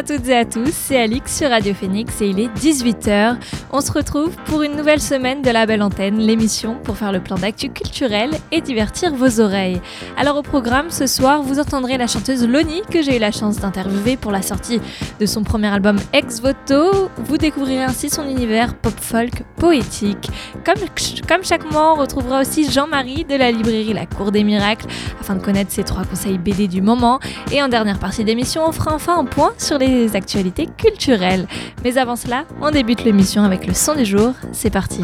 [0.00, 3.36] À toutes et à tous, c'est Alix sur Radio Phoenix et il est 18h.
[3.70, 7.20] On se retrouve pour une nouvelle semaine de la belle antenne, l'émission pour faire le
[7.20, 9.78] plan d'actu culturel et divertir vos oreilles.
[10.16, 13.58] Alors au programme ce soir, vous entendrez la chanteuse Loni que j'ai eu la chance
[13.58, 14.80] d'interviewer pour la sortie
[15.20, 17.10] de son premier album Ex Voto.
[17.18, 20.30] Vous découvrirez ainsi son univers pop-folk poétique.
[20.64, 20.82] Comme,
[21.28, 24.86] comme chaque mois, on retrouvera aussi Jean-Marie de la librairie La Cour des Miracles
[25.20, 27.20] afin de connaître ses trois conseils BD du moment.
[27.52, 31.46] Et en dernière partie d'émission, on fera enfin un point sur les actualités culturelles.
[31.84, 34.34] Mais avant cela, on débute l'émission avec le son du jour.
[34.52, 35.02] C'est parti.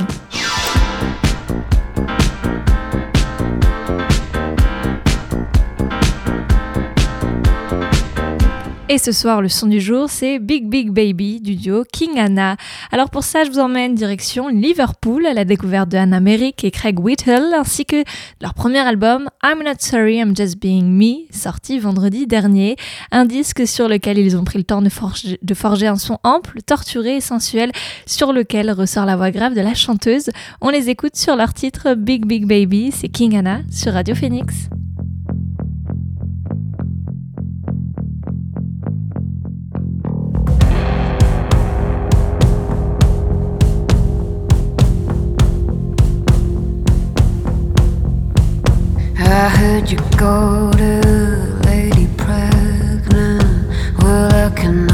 [8.88, 12.56] Et ce soir, le son du jour, c'est Big Big Baby du duo King Anna.
[12.92, 16.70] Alors pour ça, je vous emmène direction Liverpool à la découverte de Anna Merrick et
[16.70, 18.04] Craig Whittle, ainsi que
[18.40, 22.76] leur premier album I'm Not Sorry, I'm Just Being Me, sorti vendredi dernier.
[23.10, 26.18] Un disque sur lequel ils ont pris le temps de forger, de forger un son
[26.22, 27.72] ample, torturé et sensuel,
[28.06, 30.30] sur lequel ressort la voix grave de la chanteuse.
[30.60, 34.68] On les écoute sur leur titre Big Big Baby, c'est King Anna sur Radio Phoenix.
[49.18, 51.00] I heard you go to
[51.64, 53.68] Lady Pregnant.
[53.98, 54.86] Well, I can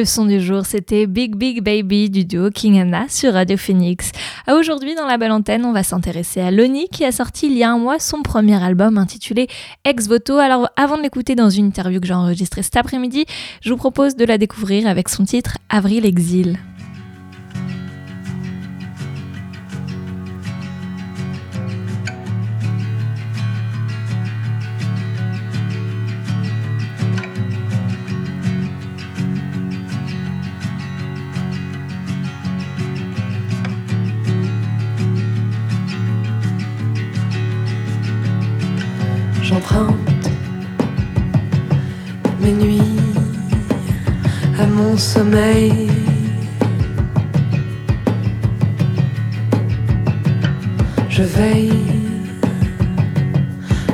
[0.00, 4.12] Le son du jour, c'était Big Big Baby du duo King Anna sur Radio Phoenix.
[4.50, 7.62] Aujourd'hui, dans la belle antenne, on va s'intéresser à Loni qui a sorti il y
[7.62, 9.46] a un mois son premier album intitulé
[9.84, 10.38] Ex Voto.
[10.38, 13.26] Alors, avant de l'écouter dans une interview que j'ai enregistrée cet après-midi,
[13.60, 16.58] je vous propose de la découvrir avec son titre Avril Exil.
[45.00, 45.88] Sommeil.
[51.08, 51.72] Je veille,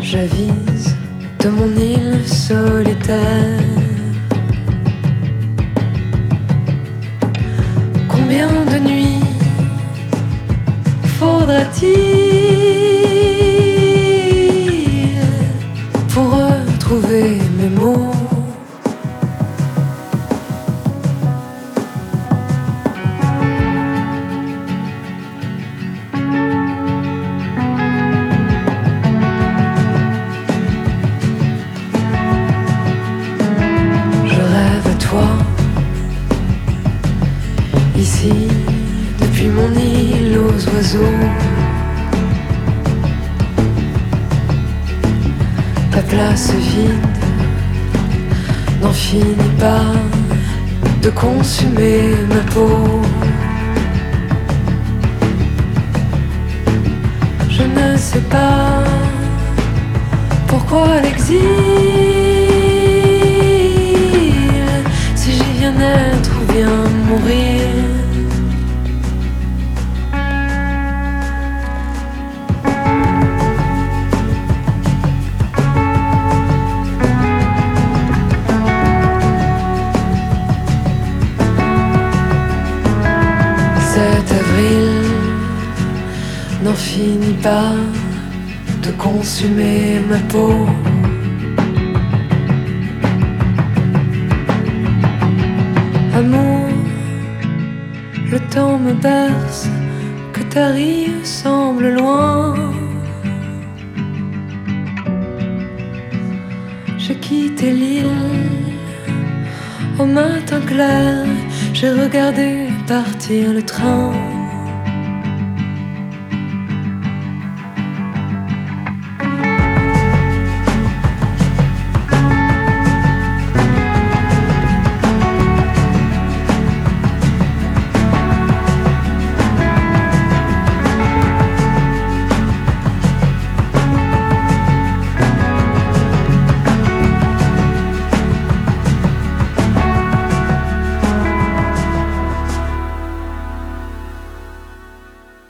[0.03, 0.97] j'avise
[1.38, 3.62] de mon île solitaire.
[8.08, 9.25] Combien de nuits
[11.19, 12.25] faudra-t-il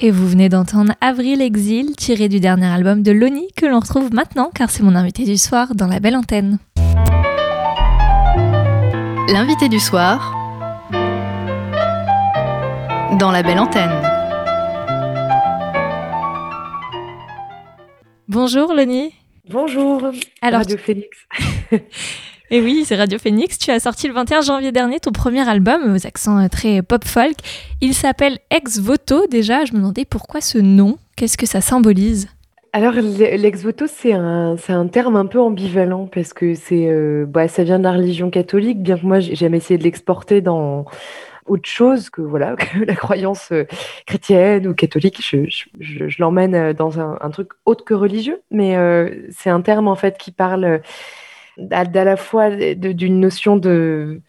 [0.07, 4.15] Et vous venez d'entendre Avril Exil, tiré du dernier album de Loni, que l'on retrouve
[4.15, 6.61] maintenant car c'est mon invité du soir dans la belle antenne.
[9.29, 10.33] L'invité du soir
[13.19, 14.01] dans la belle antenne.
[18.29, 19.13] Bonjour Loni.
[19.51, 20.03] Bonjour,
[20.41, 21.19] Alors, Radio Phoenix.
[22.51, 23.59] Et oui, c'est Radio Phoenix.
[23.59, 27.05] Tu as sorti le 21 janvier dernier ton premier album aux accents euh, très pop
[27.05, 27.35] folk.
[27.81, 29.27] Il s'appelle Ex Voto.
[29.27, 30.97] Déjà, je me demandais pourquoi ce nom?
[31.17, 32.29] Qu'est-ce que ça symbolise?
[32.73, 37.49] Alors, l- l'ex-voto, c'est un, un terme un peu ambivalent parce que c'est, euh, bah,
[37.49, 40.85] ça vient de la religion catholique, bien que moi, j'ai jamais essayé de l'exporter dans
[41.47, 42.55] autre chose que, voilà,
[42.87, 43.65] la croyance euh,
[44.07, 45.21] chrétienne ou catholique.
[45.21, 45.49] Je,
[45.81, 49.97] je, l'emmène euh, dans un, truc autre que religieux, mais euh, c'est un terme, en
[49.97, 50.81] fait, qui parle
[51.71, 54.23] à, la fois d'une notion de,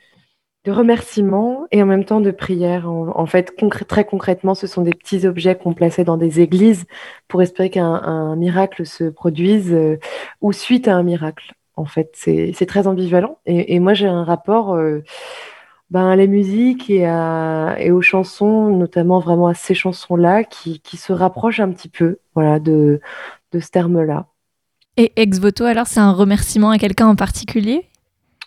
[0.67, 2.89] remerciement et en même temps de prière.
[2.89, 3.55] En, fait,
[3.88, 6.86] très concrètement, ce sont des petits objets qu'on plaçait dans des églises
[7.29, 9.98] pour espérer qu'un un miracle se produise euh,
[10.41, 11.53] ou suite à un miracle.
[11.77, 13.39] En fait, c'est très ambivalent.
[13.46, 15.03] Et, moi, j'ai un rapport euh,
[15.89, 21.60] ben, à la musique et, aux chansons, notamment vraiment à ces chansons-là, qui, se rapprochent
[21.60, 23.00] un petit peu de,
[23.51, 24.27] de ce terme-là.
[24.98, 27.86] Et Ex Voto, alors, c'est un remerciement à quelqu'un en particulier?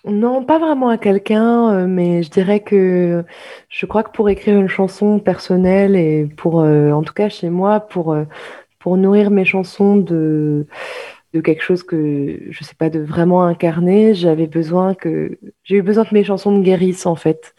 [0.06, 3.22] Non, pas vraiment à quelqu'un, euh, mais je dirais que
[3.68, 7.50] je crois que pour écrire une chanson personnelle et pour, euh, en tout cas chez
[7.50, 8.24] moi, pour, euh,
[8.78, 10.66] pour nourrir mes chansons de,
[11.34, 15.82] de quelque chose que je sais pas, de vraiment incarné, j'avais besoin que, j'ai eu
[15.82, 17.54] besoin que mes chansons me guérissent en fait.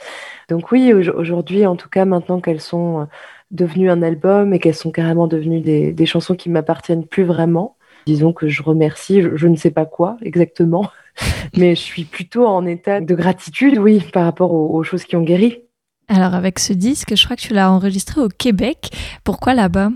[0.49, 3.07] Donc oui, au- aujourd'hui, en tout cas, maintenant qu'elles sont
[3.51, 7.77] devenues un album et qu'elles sont carrément devenues des, des chansons qui m'appartiennent plus vraiment,
[8.05, 10.89] disons que je remercie, je, je ne sais pas quoi exactement.
[11.57, 15.15] Mais je suis plutôt en état de gratitude, oui, par rapport aux, aux choses qui
[15.15, 15.59] ont guéri.
[16.07, 18.89] Alors, avec ce disque, je crois que tu l'as enregistré au Québec.
[19.23, 19.91] Pourquoi là-bas?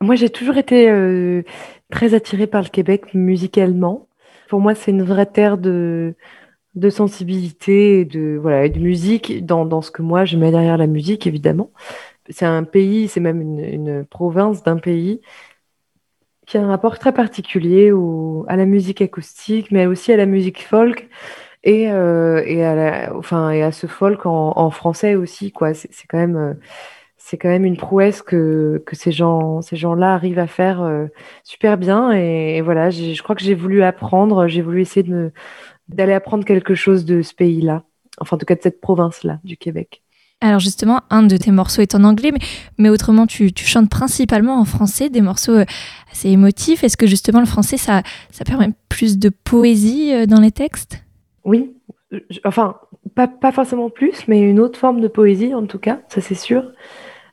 [0.00, 1.42] Moi, j'ai toujours été euh,
[1.90, 4.08] très attirée par le Québec musicalement.
[4.48, 6.14] Pour moi, c'est une vraie terre de,
[6.74, 10.50] de sensibilité et de, voilà, et de musique dans, dans ce que moi je mets
[10.50, 11.70] derrière la musique, évidemment.
[12.28, 15.20] C'est un pays, c'est même une, une province d'un pays
[16.46, 20.26] qui a un rapport très particulier au- à la musique acoustique, mais aussi à la
[20.26, 21.08] musique folk.
[21.64, 25.52] et, euh, et, à, la, enfin, et à ce folk en, en français aussi.
[25.52, 25.74] quoi.
[25.74, 26.54] C'est quand même, euh,
[27.18, 31.06] c'est quand même une prouesse que, que ces gens, ces gens-là arrivent à faire euh,
[31.44, 32.12] super bien.
[32.12, 35.32] Et, et voilà, j'ai- je crois que j'ai voulu apprendre, j'ai voulu essayer de me-
[35.88, 37.84] d'aller apprendre quelque chose de ce pays-là,
[38.20, 40.02] enfin en tout cas de cette province-là, du Québec.
[40.42, 42.30] Alors justement, un de tes morceaux est en anglais,
[42.76, 45.64] mais, autrement, tu, chantes principalement en français, des morceaux euh,
[46.12, 46.84] assez émotifs.
[46.84, 48.02] Est-ce que justement le français, ça,
[48.44, 51.02] permet plus de poésie euh, dans les textes?
[51.44, 51.72] Oui,
[52.10, 52.76] je- enfin,
[53.14, 56.34] pas, pas forcément plus, mais une autre forme de poésie en tout cas, ça c'est
[56.34, 56.64] sûr.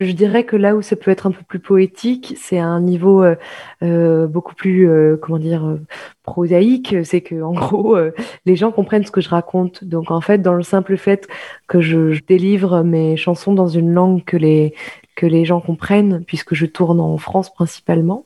[0.03, 2.81] Je dirais que là où ça peut être un peu plus poétique, c'est à un
[2.81, 3.35] niveau euh,
[3.81, 5.77] euh, beaucoup plus, euh, comment dire,
[6.23, 6.95] prosaïque.
[7.03, 7.97] C'est que, en gros,
[8.45, 9.83] les gens comprennent ce que je raconte.
[9.83, 11.27] Donc, en fait, dans le simple fait
[11.67, 14.73] que je, délivre mes chansons dans une langue que les,
[15.15, 18.25] que les gens comprennent, puisque je tourne en France principalement,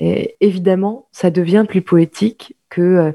[0.00, 3.14] évidemment, ça devient plus poétique que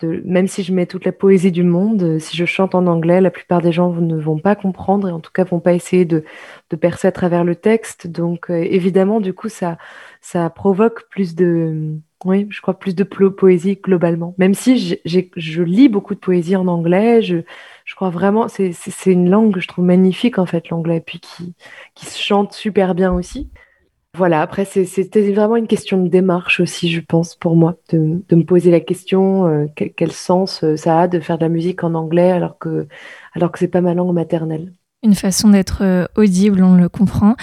[0.00, 2.86] de- même si je mets toute la poésie du monde, euh, si je chante en
[2.86, 5.74] anglais, la plupart des gens ne vont pas comprendre et en tout cas vont pas
[5.74, 6.24] essayer de,
[6.70, 8.06] de percer à travers le texte.
[8.06, 9.78] Donc euh, évidemment, du coup, ça,
[10.20, 14.34] ça provoque plus de, oui, je crois plus de poésie globalement.
[14.38, 17.38] Même si j'ai- je lis beaucoup de poésie en anglais, je,
[17.84, 18.72] je crois vraiment, c'est
[19.06, 21.54] une langue que je trouve magnifique en fait, l'anglais, puis qui,
[21.94, 23.50] qui se chante super bien aussi.
[24.16, 28.22] Voilà, après, c'est- c'était vraiment une question de démarche aussi, je pense, pour moi, de,
[28.28, 31.44] de me poser la question, euh, quel, quel sens euh, ça a de faire de
[31.44, 32.88] la musique en anglais alors que,
[33.34, 34.72] alors que c'est pas ma langue maternelle.
[35.02, 37.34] Une façon d'être euh, audible, on le comprend.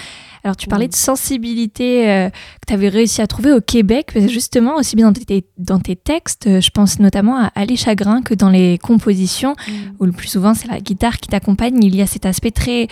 [0.44, 0.90] Alors tu parlais Mhm.
[0.90, 5.20] de sensibilité euh, que tu avais réussi à trouver au Québec, justement, aussi bien dans
[5.20, 9.54] tes, dans tes textes, je pense notamment à Ali Chagrin que dans les compositions,
[9.98, 12.86] où le plus souvent c'est la guitare qui t'accompagne, il y a cet aspect très,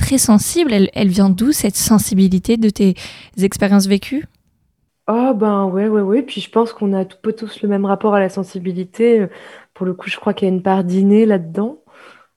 [0.00, 0.72] très sensible.
[0.72, 2.94] Elle, elle vient d'où cette sensibilité de tes
[3.40, 4.24] expériences vécues?
[5.08, 6.22] Oh ben ouais, ouais, ouais.
[6.22, 9.26] Puis je pense qu'on a peu tous le même rapport à la sensibilité.
[9.74, 11.78] Pour le coup, je crois qu'il y a une part d'inné là-dedans.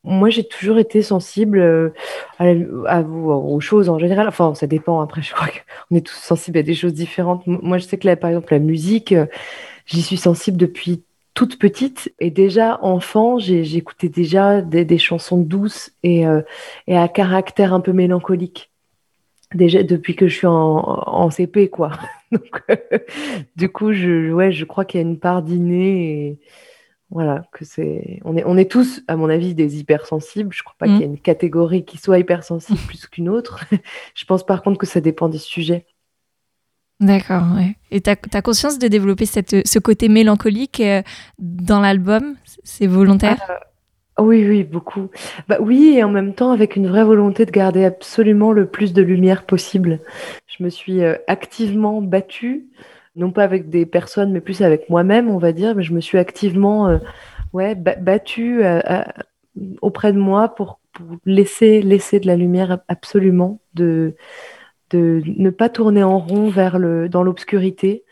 [0.03, 1.89] Moi, j'ai toujours été sensible euh,
[2.37, 4.27] à aux choses en général.
[4.27, 4.99] Enfin, ça dépend.
[5.01, 7.45] Après, je crois qu'on est tous sensibles à des choses différentes.
[7.47, 9.27] Moi, je sais que là, par exemple, la musique, euh,
[9.85, 11.03] j'y suis sensible depuis
[11.33, 12.13] toute petite.
[12.19, 16.41] Et déjà, enfant, j'ai- j'écoutais déjà des, des chansons douces et, euh,
[16.87, 18.69] et à caractère un peu mélancolique.
[19.55, 21.91] Déjà, depuis que je suis en, en CP, quoi.
[22.31, 22.75] Donc, euh,
[23.55, 26.39] du coup, je, ouais, je crois qu'il y a une part d'inné et
[27.11, 30.51] voilà, que c'est, on est, on est tous, à mon avis, des hypersensibles.
[30.51, 30.89] Je crois pas Mm.
[30.89, 33.63] qu'il y ait une catégorie qui soit hypersensible plus qu'une autre.
[34.15, 35.85] Je pense par contre que ça dépend des sujets.
[36.99, 37.75] D'accord, ouais.
[37.91, 41.01] Et tu as, conscience de développer cette, ce côté mélancolique euh,
[41.39, 43.37] dans l'album C'est volontaire?
[44.19, 45.09] Oui, oui, beaucoup.
[45.47, 48.93] Bah oui, et en même temps avec une vraie volonté de garder absolument le plus
[48.93, 49.99] de lumière possible.
[50.45, 52.67] Je me suis euh, activement battue,
[53.15, 55.99] non pas avec des personnes, mais plus avec moi-même, on va dire, mais je me
[55.99, 56.99] suis activement euh,
[57.53, 58.63] ouais, ba- battue
[59.81, 64.15] auprès de moi pour, pour laisser, laisser de la lumière absolument, de,
[64.89, 68.03] de ne pas tourner en rond vers le, dans l'obscurité.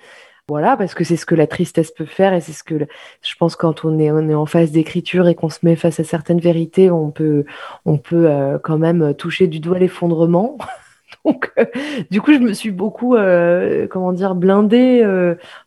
[0.48, 2.75] Voilà, parce que c'est ce que la tristesse peut faire et c'est ce que
[3.22, 6.00] je pense quand on est, on est en phase d'écriture et qu'on se met face
[6.01, 7.46] à certaines vérités, on peut,
[7.86, 10.58] on peut euh, quand même toucher du doigt l'effondrement.
[11.25, 11.66] Donc, euh,
[12.10, 15.06] du coup, je me suis beaucoup, euh, comment dire, blindée,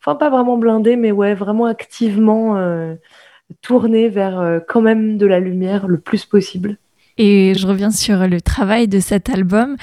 [0.00, 2.58] enfin pas vraiment blindée, mais ouais, vraiment activement
[3.62, 6.76] tournée vers quand même de la lumière le plus possible.
[7.16, 9.76] Et je reviens sur le travail de cet album.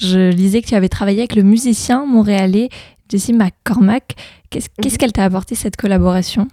[0.00, 2.70] Je lisais que tu avais travaillé avec le musicien montréalais
[3.10, 4.16] Jessie McCormack.
[4.50, 4.98] Qu'est-ce qu'est-ce Mhm.
[4.98, 6.48] qu'elle t'a apporté cette collaboration?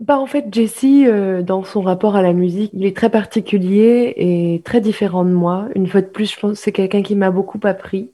[0.00, 4.12] Bah, en fait, Jessie, euh, dans son rapport à la musique, il est très particulier
[4.16, 5.68] et très différent de moi.
[5.76, 8.10] Une fois de plus, je pense que c'est quelqu'un qui m'a beaucoup appris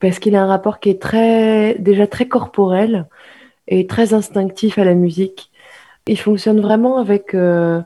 [0.00, 3.06] parce qu'il a un rapport qui est très, déjà très corporel
[3.68, 5.50] et très instinctif à la musique.
[6.06, 7.82] Il fonctionne vraiment avec, euh,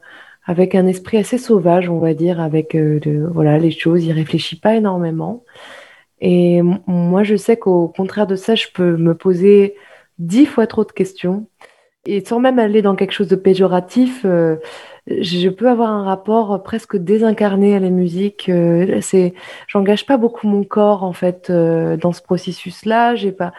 [0.47, 4.05] avec un esprit assez sauvage, on va dire, avec euh, de, voilà, les choses.
[4.05, 5.45] Il réfléchit pas énormément.
[6.21, 9.77] Et moi, je sais qu'au contraire de ça, je peux me poser
[10.19, 11.47] dix fois trop de questions.
[12.07, 14.57] Et sans même aller dans quelque chose de péjoratif, euh,
[15.09, 18.49] je peux avoir un rapport presque désincarné à la musique.
[18.49, 19.35] Euh, c'est,
[19.67, 23.17] j'engage pas beaucoup mon corps en fait euh, dans ce processus-là.
[23.17, 23.53] J'ai pas,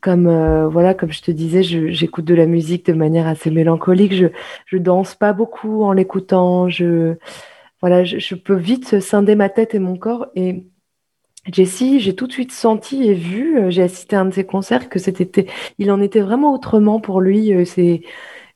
[0.00, 0.28] comme
[0.66, 4.14] voilà, comme je te disais, j'écoute de la musique de manière assez mélancolique.
[4.14, 4.26] Je,
[4.66, 6.68] je danse pas beaucoup en l'écoutant.
[6.68, 7.14] Je,
[7.80, 10.26] voilà, je peux vite scinder ma tête et mon corps.
[10.34, 10.66] Et
[11.52, 14.44] Jessie, j'ai tout de suite senti et vu, euh, j'ai assisté à un de ses
[14.44, 15.46] concerts, que c'était,
[15.78, 17.52] il en était vraiment autrement pour lui.
[17.54, 18.02] euh, c'est,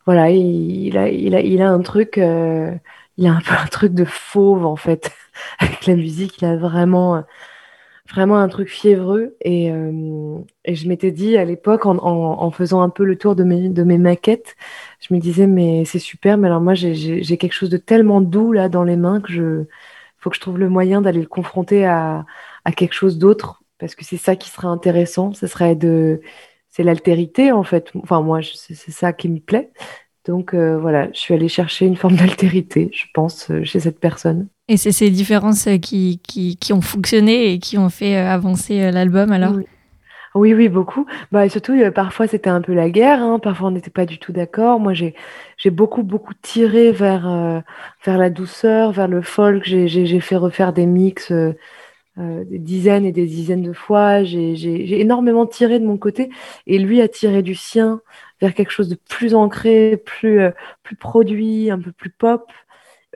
[0.07, 2.73] voilà, il, a, il a, il a un truc, euh,
[3.17, 5.13] il a un peu un truc de fauve en fait
[5.61, 6.41] avec la musique.
[6.43, 7.23] Il a vraiment, euh,
[8.11, 9.37] vraiment un truc fiévreux.
[9.43, 9.71] Et,
[10.69, 13.99] je m'étais dit à l'époque, en, faisant un peu le tour de mes, de mes
[13.99, 14.57] maquettes,
[15.01, 18.53] je me disais, mais c'est super, mais alors moi, j'ai quelque chose de tellement doux
[18.53, 19.65] là dans les mains que je
[20.19, 22.27] faut que je trouve le moyen d'aller le confronter à,
[22.65, 25.33] à quelque chose d'autre, parce que c'est ça qui serait intéressant.
[25.33, 26.21] Ce serait de.
[26.69, 27.91] C'est l'altérité, en fait.
[28.03, 29.73] Enfin, moi, c'est ça qui me plaît.
[30.27, 33.99] Donc euh, voilà, je suis allée chercher une forme d'altérité, je pense, euh, chez cette
[33.99, 34.49] personne.
[34.69, 38.93] Et c'est ces différences euh, qui, qui, qui, ont fonctionné et qui ont fait avancer
[38.93, 39.53] l'album alors?
[39.53, 39.65] Oui.
[40.35, 40.55] oui.
[40.55, 41.07] Oui, beaucoup.
[41.33, 43.21] Bah, et surtout, parfois, c'était un peu la guerre.
[43.21, 43.41] Hein.
[43.41, 44.79] Parfois, on n'était pas du tout d'accord.
[44.79, 45.15] Moi, j'ai
[45.71, 47.61] beaucoup, beaucoup tiré vers, euh,
[48.05, 49.65] vers la douceur, vers le folk.
[49.65, 51.33] J'ai fait refaire des mix
[52.19, 54.25] euh, euh, des dizaines et des dizaines de fois.
[54.25, 56.31] J'ai énormément tiré de mon côté.
[56.67, 58.01] Et lui a tiré du sien
[58.41, 60.41] vers quelque chose de plus ancré, plus,
[60.83, 62.51] plus produit, un peu plus pop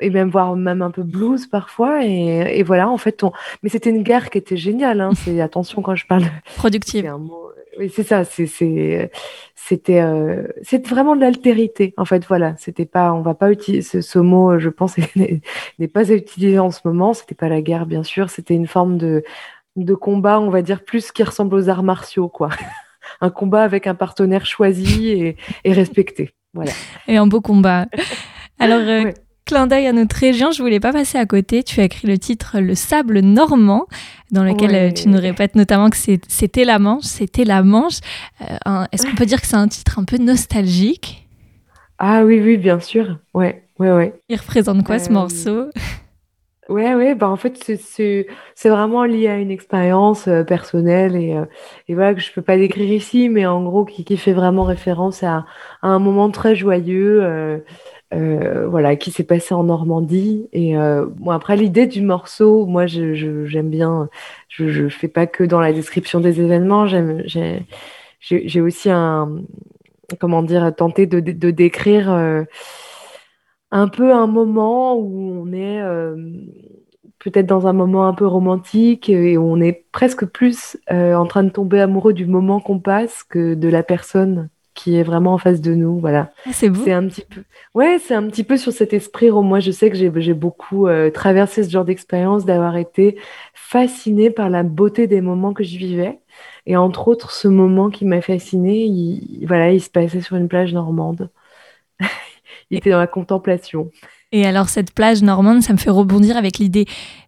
[0.01, 3.31] et même voire même un peu blues parfois et, et voilà en fait on...
[3.63, 5.11] mais c'était une guerre qui était géniale hein.
[5.17, 6.25] c'est attention quand je parle
[6.57, 7.53] productive mot...
[7.79, 8.47] oui c'est ça c'est
[9.55, 10.47] c'était euh...
[10.63, 12.55] c'est vraiment de l'altérité en fait voilà.
[12.59, 16.71] C'était pas on va pas utiliser ce, mot je pense n'est pas à utiliser en
[16.71, 17.15] ce moment.
[17.15, 18.31] C'était pas la guerre bien sûr.
[18.31, 19.25] C'était une forme de
[19.77, 22.51] de combat on va dire plus qui ressemble aux arts martiaux quoi.
[23.21, 26.73] Un combat avec un partenaire choisi et, et respecté voilà.
[27.09, 27.87] Et un beau combat.
[28.59, 29.15] Alors euh, ouais
[29.45, 31.63] clin d'œil à notre région, je voulais pas passer à côté.
[31.63, 33.87] Tu as écrit le titre Le sable normand,
[34.31, 34.93] dans lequel ouais.
[34.93, 37.99] tu nous répètes notamment que c'était la Manche, c'était la Manche.
[38.41, 41.29] Euh, Est-ce qu'on peut dire que c'est un titre un peu nostalgique?
[41.99, 43.19] Ah oui, oui, bien sûr.
[43.35, 44.15] Ouais, ouais, ouais.
[44.29, 44.99] Il représente quoi euh...
[44.99, 45.71] ce morceau?
[46.71, 51.45] Ouais, ouais, bah en fait, c'est vraiment lié à une expérience euh, personnelle et, euh,
[51.89, 54.63] et, voilà que je peux pas décrire ici, mais en gros qui, qui fait vraiment
[54.63, 55.45] référence à,
[55.83, 57.63] à, un moment très joyeux.
[58.15, 60.49] Euh, voilà, qui s'est passé en Normandie.
[60.53, 64.09] Et euh, après, l'idée du morceau, moi, j'aime bien,
[64.49, 69.43] je ne fais pas que dans la description des événements, j'ai aussi un,
[70.21, 72.45] comment dire, tenté de, décrire euh,
[73.71, 75.83] un peu un moment où on est
[77.19, 81.43] peut-être dans un moment un peu romantique et où on est presque plus en train
[81.43, 85.39] de tomber amoureux du moment qu'on passe que de la personne qui est vraiment en
[85.39, 85.99] face de nous.
[86.01, 86.33] Voilà.
[86.47, 86.81] Ah, c'est beau.
[86.85, 87.43] C'est un petit peu.
[87.75, 89.31] Ouais, c'est un petit peu sur cet esprit.
[89.31, 93.19] Moi, je sais que j'ai beaucoup euh, traversé ce genre d'expérience, d'avoir été
[93.55, 96.19] fascinée par la beauté des moments que je vivais.
[96.67, 100.49] Et entre autres, ce moment qui m'a fascinée, il, voilà, il se passait sur une
[100.49, 101.31] plage normande.
[102.71, 103.91] il était dans la contemplation.
[104.37, 106.87] Et alors cette plage normande, ça me fait rebondir avec l'idée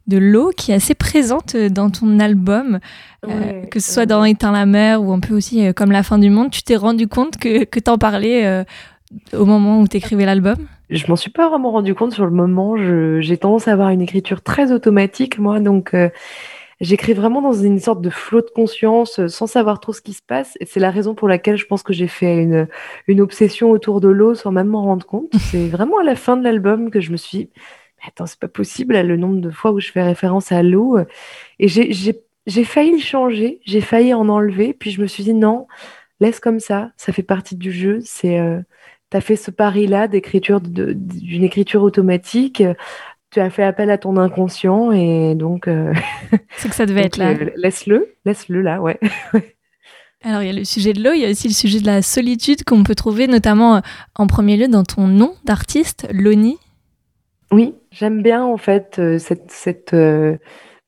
[0.09, 2.81] de l'eau qui est assez présente euh, dans ton album,
[3.29, 6.03] euh, que ce soit dans Éteint la mer ou un peu aussi euh, comme La
[6.03, 6.51] fin du monde.
[6.51, 8.65] Tu t'es rendu compte que, que t'en parlais euh,
[9.33, 10.57] au moment où t'écrivais l'album?
[10.91, 12.75] Je m'en suis pas vraiment rendu compte sur le moment.
[13.21, 15.95] J'ai tendance à avoir une écriture très automatique, moi, donc
[16.81, 20.13] j'écris vraiment dans une sorte de flot de conscience euh, sans savoir trop ce qui
[20.13, 20.57] se passe.
[20.61, 22.69] Et c'est la raison pour laquelle je pense que j'ai fait une,
[23.07, 25.33] une obsession autour de l'eau sans même m'en rendre compte.
[25.51, 27.51] C'est vraiment à la fin de l'album que je me suis dit,
[27.99, 30.63] mais attends, c'est pas possible, là, le nombre de fois où je fais référence à
[30.63, 30.99] l'eau.
[31.59, 35.67] Et j'ai failli le changer, j'ai failli en enlever, puis je me suis dit, non,
[36.21, 38.01] laisse comme ça, ça fait partie du jeu.
[38.03, 38.61] C'est, euh,
[39.11, 42.63] tu as fait ce pari-là d'écriture, d'une écriture automatique
[43.31, 45.69] tu as fait appel à ton inconscient et donc.
[45.69, 45.93] Euh...
[46.57, 47.31] C'est que ça devait être là.
[47.31, 48.99] Euh, laisse-le, laisse-le là, ouais.
[50.25, 51.87] Alors il y a le sujet de l'eau, il y a aussi le sujet de
[51.87, 53.81] la solitude qu'on peut trouver notamment euh,
[54.15, 56.57] en premier lieu dans ton nom d'artiste, Loni.
[57.53, 59.51] Oui, j'aime bien en fait cette.
[59.53, 59.95] cette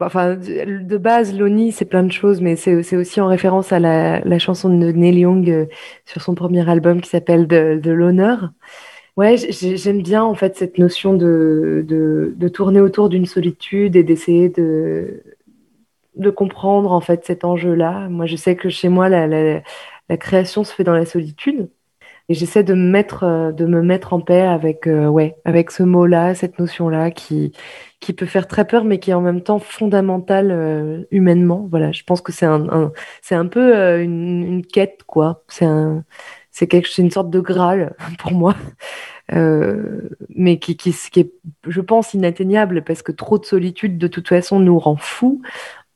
[0.01, 4.19] enfin, de base, Loni, c'est plein de choses, mais c'est aussi en référence à la,
[4.21, 5.69] la chanson de Neil Young
[6.05, 8.51] sur son premier album qui s'appelle De, de l'honneur.
[9.19, 14.49] Ouais, j'aime bien en fait cette notion de, de, tourner autour d'une solitude et d'essayer
[14.49, 15.25] de,
[16.15, 18.09] de comprendre en fait cet enjeu-là.
[18.09, 21.69] Moi, je sais que chez moi, la, la, création se fait dans la solitude.
[22.29, 25.83] Et j'essaie de me mettre, de me mettre en paix avec, euh, ouais, avec ce
[25.83, 27.53] mot-là, cette notion-là qui,
[28.01, 31.67] qui peut faire très peur, mais qui est en même temps fondamentale euh, humainement.
[31.71, 32.93] Voilà, je pense que c'est un,
[33.31, 35.43] un peu euh, une, une, quête, quoi.
[36.59, 38.57] C'est quelque, c'est une sorte de graal pour moi,
[39.33, 41.33] euh, mais qui, qui, qui, est,
[41.69, 45.41] je pense, inatteignable parce que trop de solitude, de toute façon, nous rend fous.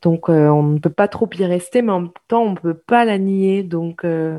[0.02, 2.56] Donc, euh, on ne peut pas trop y rester, mais en même temps, on ne
[2.56, 3.64] peut pas la nier.
[3.64, 4.38] Donc, euh,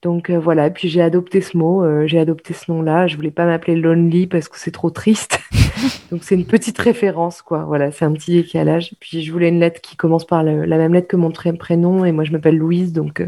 [0.00, 0.70] donc voilà.
[0.70, 3.06] Puis j'ai adopté ce mot, j'ai adopté ce nom-là.
[3.06, 5.40] Je voulais pas m'appeler Lonely parce que c'est trop triste.
[6.10, 7.64] donc c'est une petite référence, quoi.
[7.64, 8.94] Voilà, c'est un petit décalage.
[9.00, 12.04] Puis je voulais une lettre qui commence par le, la même lettre que mon prénom,
[12.06, 13.22] et moi je m'appelle Louise, donc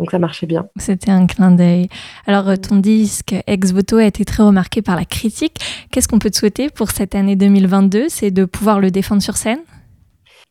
[0.00, 0.66] donc ça marchait bien.
[0.78, 1.88] C'était un clin d'œil.
[2.26, 5.58] Alors ton disque Ex Voto a été très remarqué par la critique.
[5.92, 9.36] Qu'est-ce qu'on peut te souhaiter pour cette année 2022 C'est de pouvoir le défendre sur
[9.36, 9.60] scène?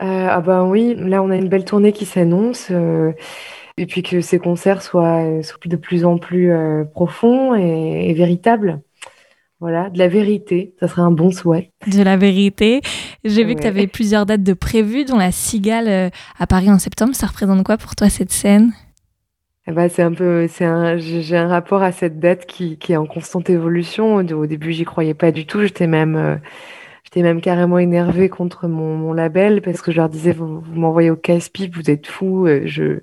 [0.02, 2.68] Euh, ah ben oui, là on a une belle tournée qui s'annonce.
[2.72, 3.12] euh,
[3.78, 8.14] et puis que ces concerts soient, soient de plus en plus euh, profonds et, et
[8.14, 8.82] véritables.
[9.62, 11.72] Voilà, de la vérité, ça serait un bon souhait.
[11.88, 12.80] De la vérité.
[13.26, 16.72] J'ai vu que tu avais plusieurs dates de prévues, dont la Cigale euh, à Paris
[16.72, 17.14] en septembre.
[17.14, 18.72] Ça représente quoi pour toi cette scène?
[19.70, 22.94] Eh ben, c'est un peu, c'est un, j'ai un rapport à cette date qui, qui
[22.94, 24.16] est en constante évolution.
[24.16, 25.62] Au, début, j'y croyais pas du tout.
[25.62, 26.38] J'étais même, euh,
[27.04, 30.76] j'étais même carrément énervée contre mon, mon label parce que je leur disais, vous, vous
[30.80, 32.48] m'envoyez au casse-pipe, vous êtes fous.
[32.48, 33.02] euh, Je,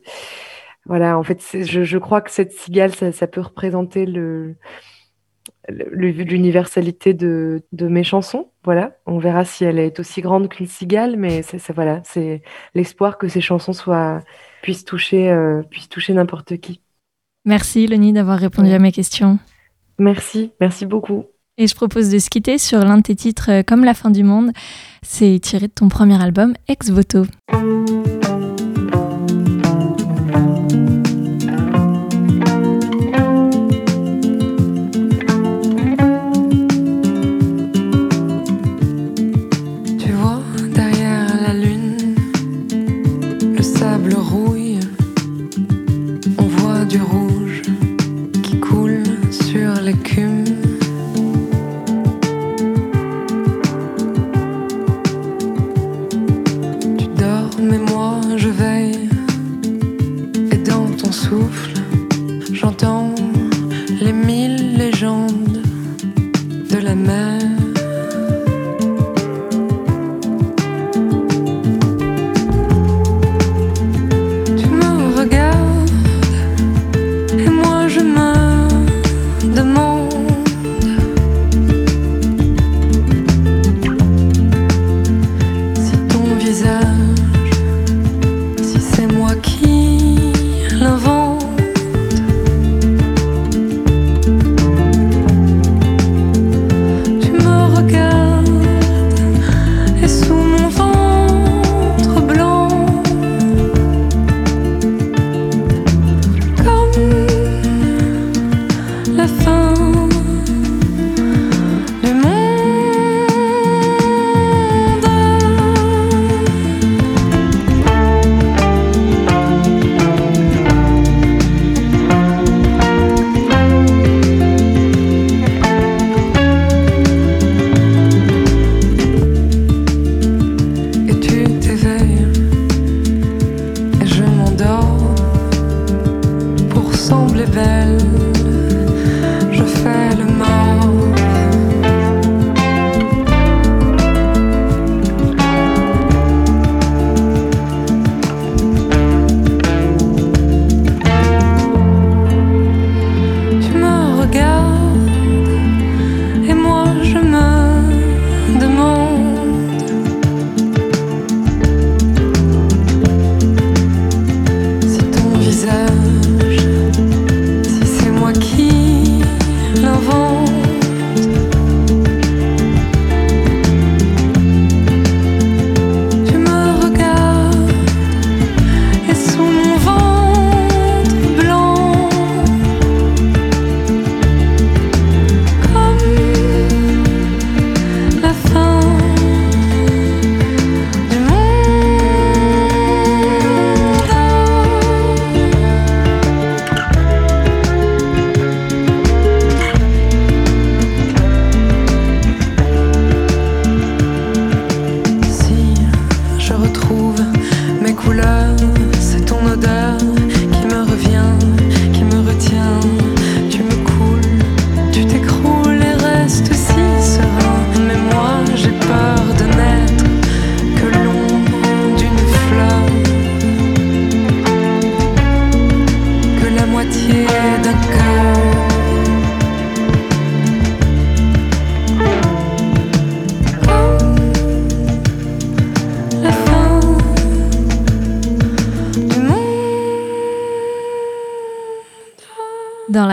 [0.87, 4.57] voilà, en fait, je, je crois que cette cigale, ça, ça peut représenter le-
[5.69, 8.49] l'universalité de, de mes chansons.
[8.65, 12.43] Voilà, on verra si elle est aussi grande qu'une cigale, mais c'est, voilà, c'est
[12.75, 14.21] l'espoir que ces chansons soient,
[14.63, 16.81] puissent toucher, euh, puissent toucher n'importe qui.
[17.45, 18.75] Merci Leni d'avoir répondu Ouais.
[18.75, 19.39] à mes questions.
[19.99, 21.25] Merci, merci beaucoup.
[21.59, 24.11] Et je propose de se quitter sur l'un de tes titres euh, comme La fin
[24.11, 24.51] du monde.
[25.03, 27.23] C'est tiré de ton premier album Ex Voto.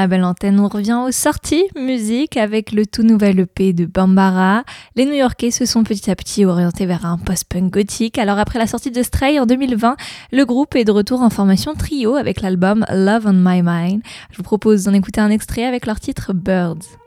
[0.03, 4.65] la belle antenne, on revient aux sorties musique avec le tout nouvel EP de Bambara.
[4.97, 8.17] Les New Yorkais se sont petit à petit orientés vers un post-punk gothique.
[8.17, 9.95] Alors après la sortie de Stray en 2020,
[10.33, 14.01] le groupe est de retour en formation trio avec l'album Love on My Mind.
[14.31, 16.97] Je vous propose d'en écouter un extrait avec leur titre Birds.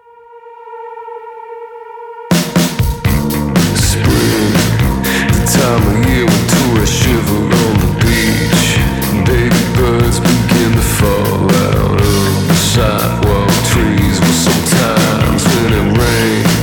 [9.77, 14.19] birds begin to fall out of the sidewalk trees.
[14.19, 16.55] But sometimes when it rains,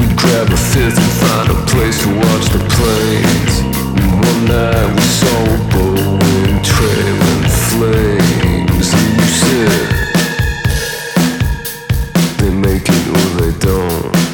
[0.00, 0.60] we grab a
[0.96, 3.54] and find a place to watch the planes.
[4.00, 5.58] And one night we saw a
[7.70, 8.88] flames.
[9.00, 9.86] And you said,
[12.38, 14.25] they make it or they don't.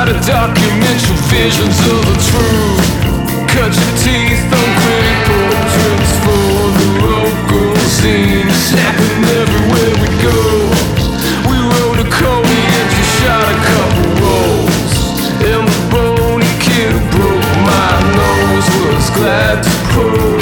[0.00, 2.86] try to document your visions of the truth.
[3.52, 8.48] Cut your teeth on critical trips for the local scene.
[8.48, 10.40] Snapping everywhere we go.
[11.48, 14.94] We rode a Cody and you shot a couple rolls.
[15.50, 20.39] And the bony kid who broke my nose was glad to prove.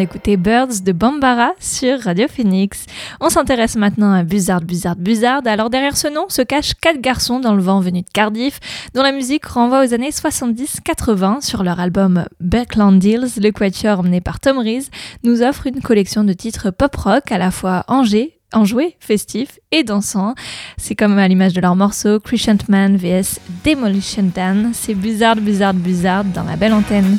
[0.00, 2.86] d'écouter Birds de Bambara sur Radio Phoenix.
[3.20, 5.42] On s'intéresse maintenant à Buzzard, Buzzard, Buzzard.
[5.44, 8.60] Alors derrière ce nom se cachent quatre garçons dans le vent venus de Cardiff,
[8.94, 13.42] dont la musique renvoie aux années 70-80 sur leur album Backland Deals.
[13.42, 14.88] Le quatuor emmené par Tom Rees
[15.22, 20.34] nous offre une collection de titres pop-rock à la fois angers, enjoué, festif et dansant.
[20.78, 24.70] C'est comme à l'image de leur morceau Crescent Man vs Demolition Dan.
[24.72, 27.18] C'est Buzzard, Buzzard, Buzzard dans la belle antenne.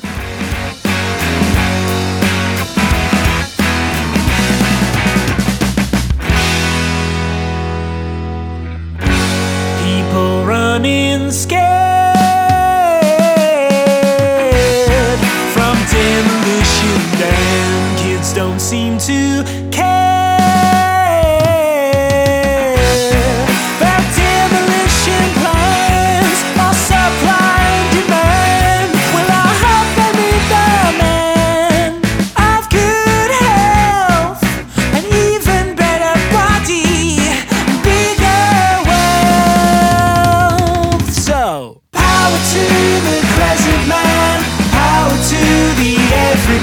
[10.81, 11.61] running scared
[15.53, 16.97] from demolition.
[17.19, 20.00] Damn, kids don't seem to care.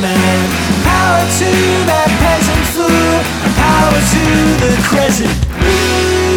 [0.01, 0.51] man.
[0.85, 1.51] Power to
[1.91, 3.19] that peasant fool,
[3.59, 4.25] power to
[4.63, 6.28] the crescent moon.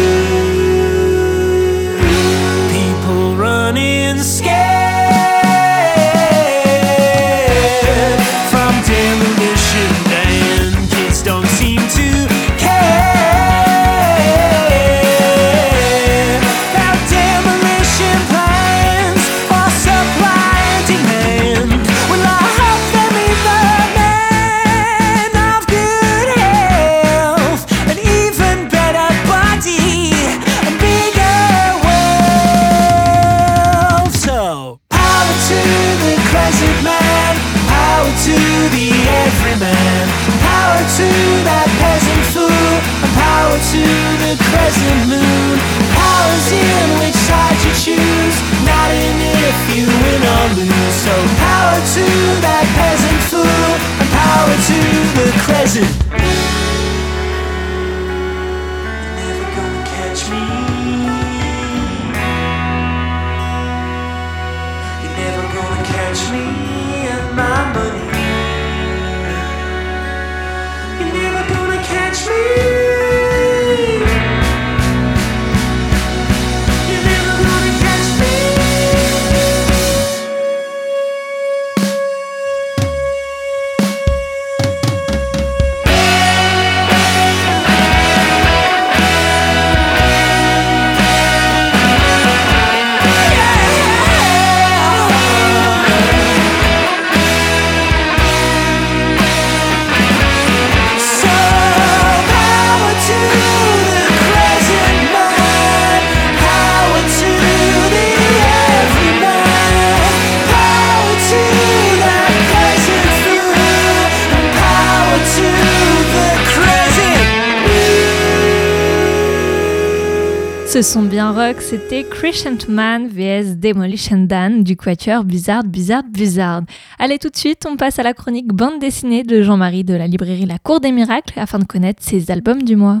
[121.32, 126.60] Rock, c'était Crescent Man vs Demolition Dan du quatuor Bizarre, Bizarre, Bizarre.
[126.98, 130.06] Allez, tout de suite, on passe à la chronique bande dessinée de Jean-Marie de la
[130.06, 133.00] librairie La Cour des Miracles afin de connaître ses albums du mois.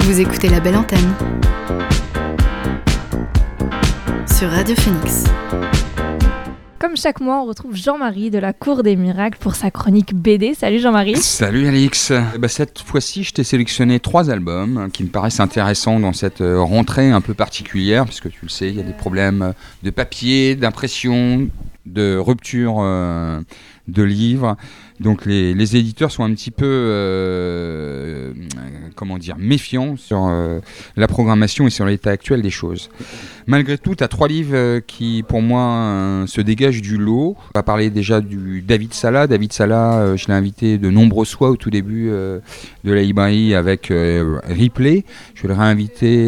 [0.00, 1.12] Vous écoutez la belle antenne
[4.26, 5.24] sur Radio Phoenix.
[6.88, 10.54] Comme chaque mois, on retrouve Jean-Marie de la Cour des Miracles pour sa chronique BD.
[10.54, 11.18] Salut Jean-Marie.
[11.18, 12.12] Salut Alix.
[12.34, 16.14] Eh ben, cette fois-ci, je t'ai sélectionné trois albums hein, qui me paraissent intéressants dans
[16.14, 19.52] cette euh, rentrée un peu particulière, puisque tu le sais, il y a des problèmes
[19.82, 21.50] de papier, d'impression,
[21.84, 23.42] de rupture euh,
[23.88, 24.56] de livres.
[25.00, 28.32] Donc les, éditeurs sont un petit peu, euh,
[28.96, 30.60] comment dire, méfiants sur euh,
[30.96, 32.90] la programmation et sur l'état actuel des choses.
[33.46, 37.36] Malgré tout, tu as trois livres euh, qui, pour moi, euh, se dégagent du lot.
[37.38, 39.28] On va parler déjà du David Sala.
[39.28, 43.92] David Sala, je l'ai invité de nombreuses fois au tout début de la librairie avec
[44.44, 45.04] Ripley.
[45.34, 46.24] Je l'ai réinvité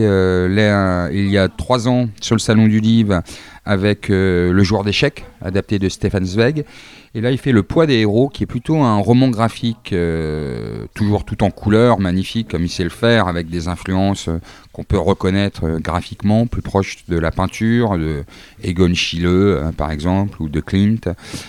[1.12, 3.22] il y a trois ans sur le Salon du Livre
[3.64, 6.64] avec Le joueur d'échecs, adapté de Stefan Zweig.
[7.12, 10.86] Et là, il fait Le poids des héros, qui est plutôt un roman graphique, euh,
[10.94, 14.40] toujours tout en couleur, magnifique, comme il sait le faire, avec des influences euh,
[14.72, 18.22] qu'on peut reconnaître euh, graphiquement, plus proches de la peinture, de
[18.62, 21.08] Egon Schiele, par exemple, ou de Klimt,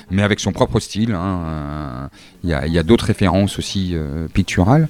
[0.09, 1.13] mais avec son propre style.
[1.13, 2.09] hein,
[2.43, 3.95] Il y a, d'autres références aussi
[4.33, 4.87] picturales.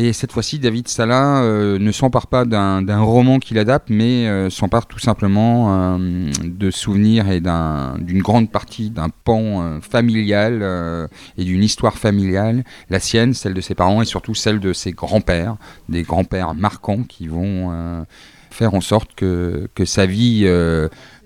[0.00, 4.48] Et cette fois-ci, David Sala euh, ne s'empare pas d'un roman qu'il adapte, mais euh,
[4.48, 11.08] s'empare tout simplement euh, de souvenirs et d'un- d'une grande partie d'un pan euh, familial
[11.36, 14.92] et d'une histoire familiale, la sienne, celle de ses parents et surtout celle de ses
[14.92, 15.56] grands-pères,
[15.88, 18.06] des grands-pères marquants qui vont
[18.50, 20.46] faire en sorte que, que sa vie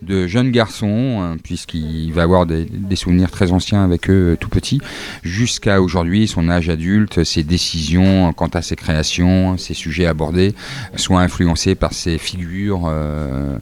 [0.03, 4.49] de jeune garçon, euh, puisqu'il va avoir des, souvenirs très anciens avec eux euh, tout
[4.49, 4.81] petit,
[5.23, 10.55] jusqu'à aujourd'hui, son âge adulte, ses décisions quant à ses créations, ses sujets abordés,
[10.97, 13.57] soient influencés par ces figures euh,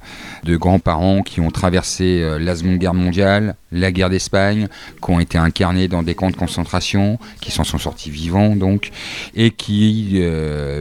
[0.44, 4.68] de grands-parents qui ont traversé euh, la Seconde Guerre mondiale, la guerre d'Espagne,
[5.02, 8.90] qui ont été incarnés dans des camps de concentration, qui s'en sont sortis vivants donc,
[9.34, 10.20] et qui,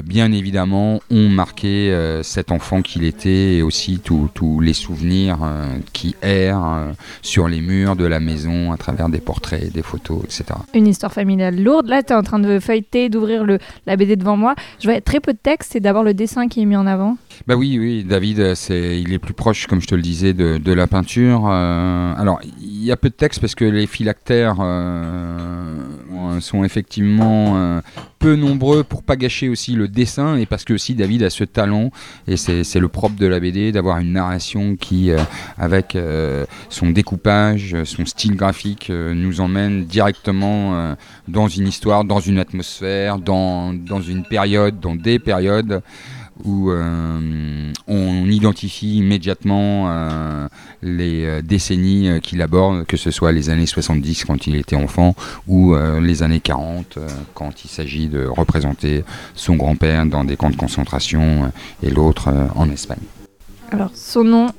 [0.04, 5.38] bien évidemment, ont marqué cet enfant qu'il était et aussi tous les souvenirs
[5.94, 6.92] qui errent euh,
[7.22, 10.46] sur les murs de la maison à travers des portraits, des photos, etc.
[10.74, 11.88] Une histoire familiale lourde.
[11.88, 13.46] Là, tu es en train de feuilleter, d'ouvrir
[13.86, 14.56] la BD devant moi.
[14.80, 17.18] Je vois très peu de texte, c'est d'abord le dessin qui est mis en avant.
[17.48, 20.34] Bah oui, oui, David, euh, c'est, il est plus proche, comme je te le disais,
[20.34, 21.48] de, de la peinture.
[21.50, 27.54] Euh, alors, il y a peu de texte parce que les phylactères euh, sont effectivement
[27.58, 27.82] euh,
[28.20, 31.44] peu nombreux pour pas gâcher aussi le dessin et parce que aussi David a ce
[31.44, 31.92] talent
[32.28, 35.18] et c'est, le propre de la BD d'avoir une narration qui, euh,
[35.58, 40.96] avec euh, son découpage, son style graphique, euh, nous emmène directement euh,
[41.28, 45.82] dans une histoire, dans une atmosphère, dans, dans une période, dans des périodes
[46.46, 50.48] où on identifie immédiatement
[50.82, 55.16] les décennies qu'il aborde, que ce soit les années 70 quand il était enfant
[55.50, 59.04] ou les années 40 euh, quand il s'agit de représenter
[59.36, 61.52] son grand-père dans des camps de concentration
[61.84, 63.00] et l'autre en Espagne.
[63.72, 64.50] Alors, son nom,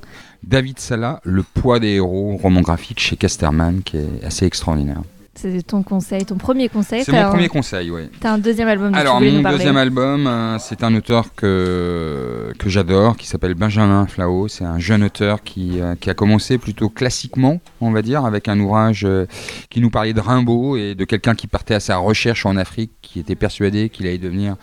[0.43, 5.01] David Sala, Le poids des héros, roman graphique chez Casterman qui est assez extraordinaire.
[5.35, 7.03] c'est ton conseil, ton premier conseil.
[7.03, 8.01] C'est mon un- premier conseil, oui.
[8.19, 12.53] T'as un deuxième album Alors, tu mon nous deuxième album, euh, c'est un auteur que,
[12.59, 14.47] que j'adore, qui s'appelle Benjamin Flao.
[14.47, 18.47] C'est un jeune auteur qui, euh, qui a commencé plutôt classiquement, on va dire, avec
[18.47, 19.25] un ouvrage euh,
[19.69, 22.91] qui nous parlait de Rimbaud et de quelqu'un qui partait à sa recherche en Afrique,
[23.01, 24.55] qui était persuadé qu'il allait devenir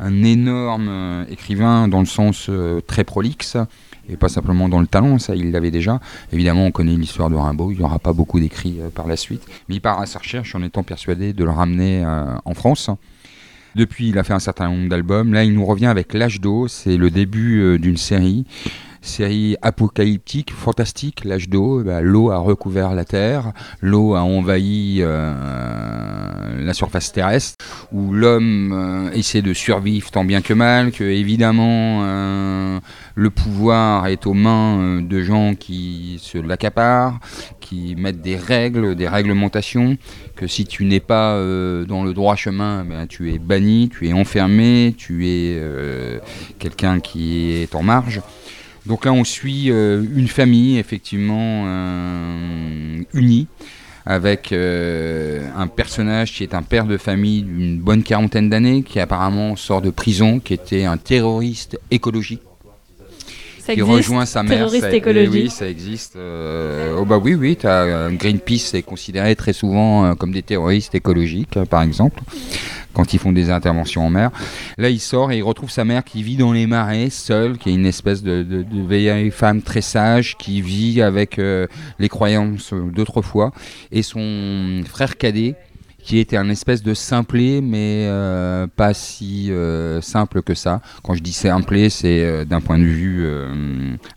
[0.00, 2.50] un énorme écrivain dans le sens
[2.88, 3.56] très prolixe.
[4.08, 6.00] Et pas simplement dans le talent, ça il l'avait déjà.
[6.32, 9.16] Évidemment, on connaît l'histoire de Rimbaud, il n'y aura pas beaucoup d'écrits euh, par la
[9.16, 12.54] suite, mais il part à sa recherche en étant persuadé de le ramener euh, en
[12.54, 12.90] France.
[13.74, 15.32] Depuis, il a fait un certain nombre d'albums.
[15.32, 18.44] Là, il nous revient avec L'âge d'eau, c'est le début euh, d'une série
[19.04, 26.64] série apocalyptique, fantastique, l'âge d'eau, bah, l'eau a recouvert la Terre, l'eau a envahi euh,
[26.64, 32.02] la surface terrestre, où l'homme euh, essaie de survivre tant bien que mal, que évidemment
[32.04, 32.80] euh,
[33.14, 37.20] le pouvoir est aux mains de gens qui se l'accaparent,
[37.60, 39.98] qui mettent des règles, des réglementations,
[40.34, 41.34] que si tu n'es pas
[41.86, 45.60] dans le droit chemin, ben, tu es banni, tu es enfermé, tu es
[46.58, 48.20] quelqu'un qui est en marge.
[48.86, 53.46] Donc là, on suit euh, une famille effectivement euh, unie
[54.06, 59.00] avec euh, un personnage qui est un père de famille d'une bonne quarantaine d'années, qui
[59.00, 62.42] apparemment sort de prison, qui était un terroriste écologique,
[63.60, 64.58] Ça qui existe, rejoint sa mère.
[64.58, 65.32] terroriste Ça- écologique.
[65.32, 66.16] Oui, ça existe.
[66.16, 67.56] euh, oh bah oui, oui.
[67.64, 72.20] As, Greenpeace est considéré très souvent comme des terroristes écologiques, par exemple,
[72.94, 74.30] quand ils font des interventions en mer.
[74.78, 77.70] Là, il sort et il retrouve sa mère qui vit dans les marais, seule, qui
[77.70, 81.66] est une espèce de, vieille femme très sage, qui vit avec euh,
[81.98, 83.52] les croyances d'autrefois,
[83.90, 85.56] et son frère cadet
[85.98, 90.82] qui était un espèce de simplet, mais euh, pas si euh, simple que ça.
[91.02, 93.26] Quand je dis simplet, c'est d'un point de vue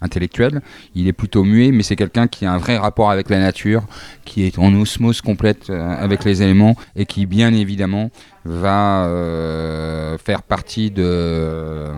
[0.01, 0.61] intellectuel.
[0.95, 3.83] Il est plutôt muet, mais c'est quelqu'un qui a un vrai rapport avec la nature,
[4.25, 8.11] qui est en osmose complète avec les éléments, et qui, bien évidemment,
[8.47, 11.93] va euh, faire partie de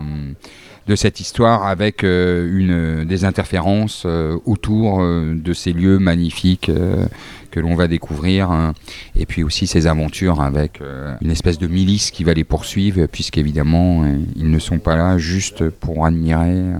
[0.96, 6.72] cette histoire avec euh, une, des interférences euh, autour de ces lieux magnifiques
[7.50, 8.74] que l'on va découvrir, hein.
[9.16, 13.06] et puis aussi ces aventures avec euh, une espèce de milice qui va les poursuivre,
[13.08, 16.78] puisqu'évidemment, euh, ils ne sont pas là juste pour admirer euh,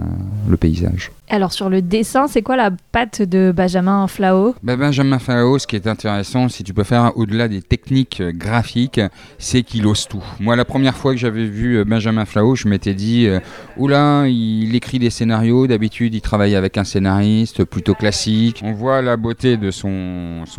[0.48, 1.12] le paysage.
[1.32, 4.56] Alors sur le dessin, c'est quoi la patte de Benjamin Flao?
[4.64, 9.00] Ben, Benjamin Fao, ce qui est intéressant, si tu peux faire au-delà des techniques graphiques,
[9.38, 10.24] c'est qu'il ose tout.
[10.40, 13.40] Moi, la première fois que j'avais vu Benjamin Flao, je m'étais dit, euh,
[13.78, 18.62] oula, il écrit des scénarios, d'habitude il travaille avec un scénariste plutôt classique.
[18.64, 20.59] On voit la beauté de son, son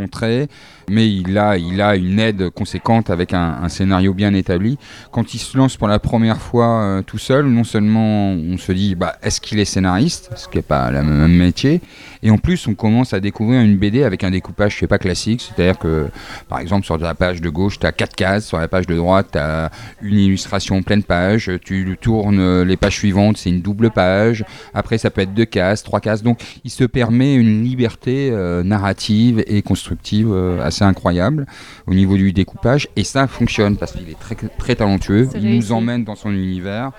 [0.90, 4.78] mais il a, il a une aide conséquente avec un, scénario bien établi.
[5.12, 8.72] Quand il se lance pour la première fois euh, tout seul, non seulement on se
[8.72, 11.80] dit, bah, est-ce qu'il est scénariste, ce qui n'est pas le même métier,
[12.22, 14.98] et en plus, on commence à découvrir une BD avec un découpage qui n'est pas
[14.98, 15.40] classique.
[15.40, 16.08] C'est-à-dire que,
[16.48, 18.46] par exemple, sur la page de gauche, tu as quatre cases.
[18.46, 19.70] Sur la page de droite, tu as
[20.02, 21.50] une illustration pleine page.
[21.64, 24.44] Tu tournes les pages suivantes, c'est une double page.
[24.74, 26.22] Après, ça peut être deux cases, trois cases.
[26.22, 29.89] Donc, il se permet une liberté euh, narrative et constructive
[30.32, 31.46] euh, assez incroyable
[31.86, 32.88] au niveau du découpage.
[32.96, 35.28] Et ça fonctionne parce qu'il est très, très talentueux.
[35.34, 36.92] Il nous emmène dans son univers.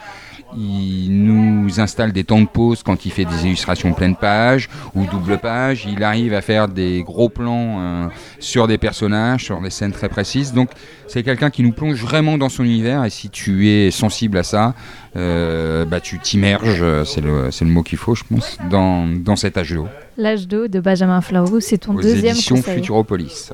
[0.57, 5.05] Il nous installe des temps de pause quand il fait des illustrations pleine page ou
[5.05, 5.87] double page.
[5.89, 8.07] Il arrive à faire des gros plans euh,
[8.39, 10.53] sur des personnages, sur des scènes très précises.
[10.53, 10.69] Donc
[11.07, 14.43] c'est quelqu'un qui nous plonge vraiment dans son univers et si tu es sensible à
[14.43, 14.75] ça,
[15.15, 19.07] euh, bah, tu t'immerges, euh, c'est le, c'est le mot qu'il faut je pense, dans,
[19.07, 19.87] dans cet âge d'eau.
[20.17, 22.75] L'âge d'eau de Benjamin Flao, c'est ton Aux deuxième éditions conseil.
[22.75, 23.51] Futuropolis.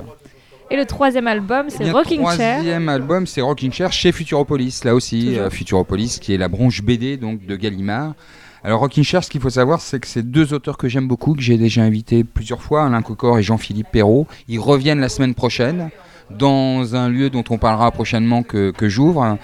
[0.70, 2.56] Et le troisième album, Eh c'est Rocking Chair.
[2.56, 4.82] troisième album, c'est Rocking Chair chez Futuropolis.
[4.84, 8.14] Là aussi, euh, Futuropolis, qui est la branche BD donc de Gallimard.
[8.62, 11.34] Alors Rocking Chair, ce qu'il faut savoir, c'est que c'est deux auteurs que j'aime beaucoup,
[11.34, 14.26] que j'ai déjà invités plusieurs fois, Alain Cocor et Jean-Philippe Perrault.
[14.48, 15.90] Ils reviennent la semaine prochaine
[16.30, 19.38] dans un lieu dont on parlera prochainement que, que j'ouvre,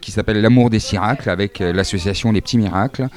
[0.00, 3.08] qui s'appelle L'amour des Miracles, avec euh, l'association Les Petits Miracles.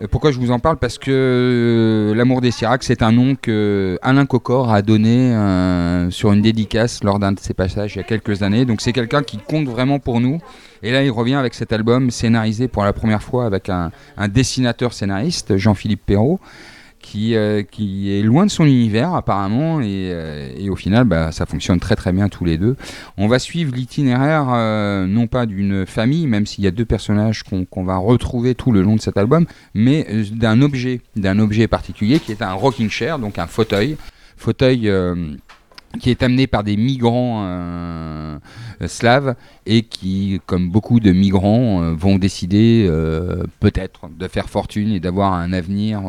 [0.00, 0.76] Euh, Pourquoi je vous en parle?
[0.76, 6.10] Parce que euh, L'amour des Sirac, c'est un nom que Alain Cocor a donné euh,
[6.10, 8.64] sur une dédicace lors d'un de ses passages il y a quelques années.
[8.64, 10.38] Donc c'est quelqu'un qui compte vraiment pour nous.
[10.82, 14.28] Et là, il revient avec cet album scénarisé pour la première fois avec un, un
[14.28, 16.38] dessinateur scénariste, Jean-Philippe Perrault,
[17.00, 19.80] qui, euh, qui est loin de son univers apparemment.
[19.80, 22.76] Et, euh, et au final, bah, ça fonctionne très très bien tous les deux.
[23.16, 27.42] On va suivre l'itinéraire euh, non pas d'une famille, même s'il y a deux personnages
[27.42, 31.68] qu'on qu'on va retrouver tout le long de cet album, mais d'un objet, d'un objet
[31.68, 33.96] particulier qui est un rocking chair, donc un fauteuil,
[34.36, 34.90] fauteuil
[36.00, 38.38] qui est amené par des migrants euh,
[38.82, 39.34] euh, slaves
[39.66, 42.88] et qui, comme beaucoup de migrants, euh, vont décider
[43.60, 46.02] peut-être de faire fortune et d'avoir un avenir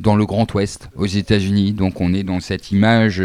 [0.00, 1.72] dans le Grand Ouest, aux États-Unis.
[1.72, 3.22] Donc on est dans cette image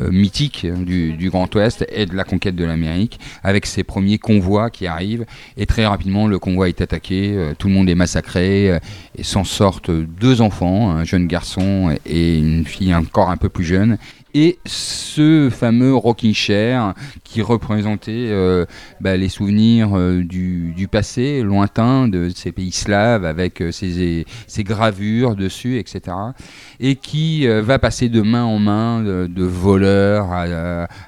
[0.00, 4.70] mythique du, du Grand Ouest et de la conquête de l'Amérique, avec ces premiers convois
[4.70, 5.26] qui arrivent.
[5.56, 8.78] Et très rapidement, le convoi est attaqué, tout le monde est massacré,
[9.16, 13.64] et s'en sortent deux enfants, un jeune garçon et une fille encore un peu plus
[13.64, 13.98] jeune.
[14.34, 18.66] Et ce fameux rocking chair qui représentait euh,
[19.00, 24.64] bah, les souvenirs euh, du, passé lointain de ces pays slaves avec euh, ces, ces
[24.64, 26.16] gravures dessus, etc.
[26.80, 30.28] Et qui euh, va passer de main en main de, voleurs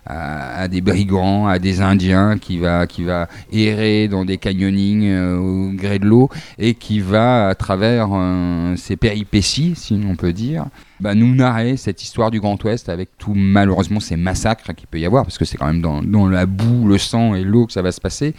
[0.06, 5.36] à, des brigands, à des Indiens, qui va, qui va errer dans des canyonings euh,
[5.36, 10.32] au gré de l'eau et qui va, à travers euh, ces péripéties, si on peut
[10.32, 10.66] dire,
[11.00, 14.98] bah, nous narrer cette histoire du Grand Ouest avec tout malheureusement ces massacres qu'il peut
[14.98, 17.66] y avoir, parce que c'est quand même dans, dans la boue, le sang et l'eau
[17.66, 18.34] que ça va se passer,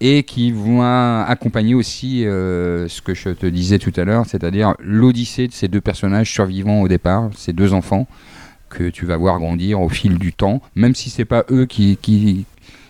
[0.00, 4.74] et qui vont accompagner aussi euh, ce que je te disais tout à l'heure, c'est-à-dire
[4.80, 8.06] l'odyssée de ces deux personnages survivants au départ, ces deux enfants
[8.68, 11.96] que tu vas voir grandir au fil du temps, même si c'est pas eux qui,
[11.96, 12.44] qui,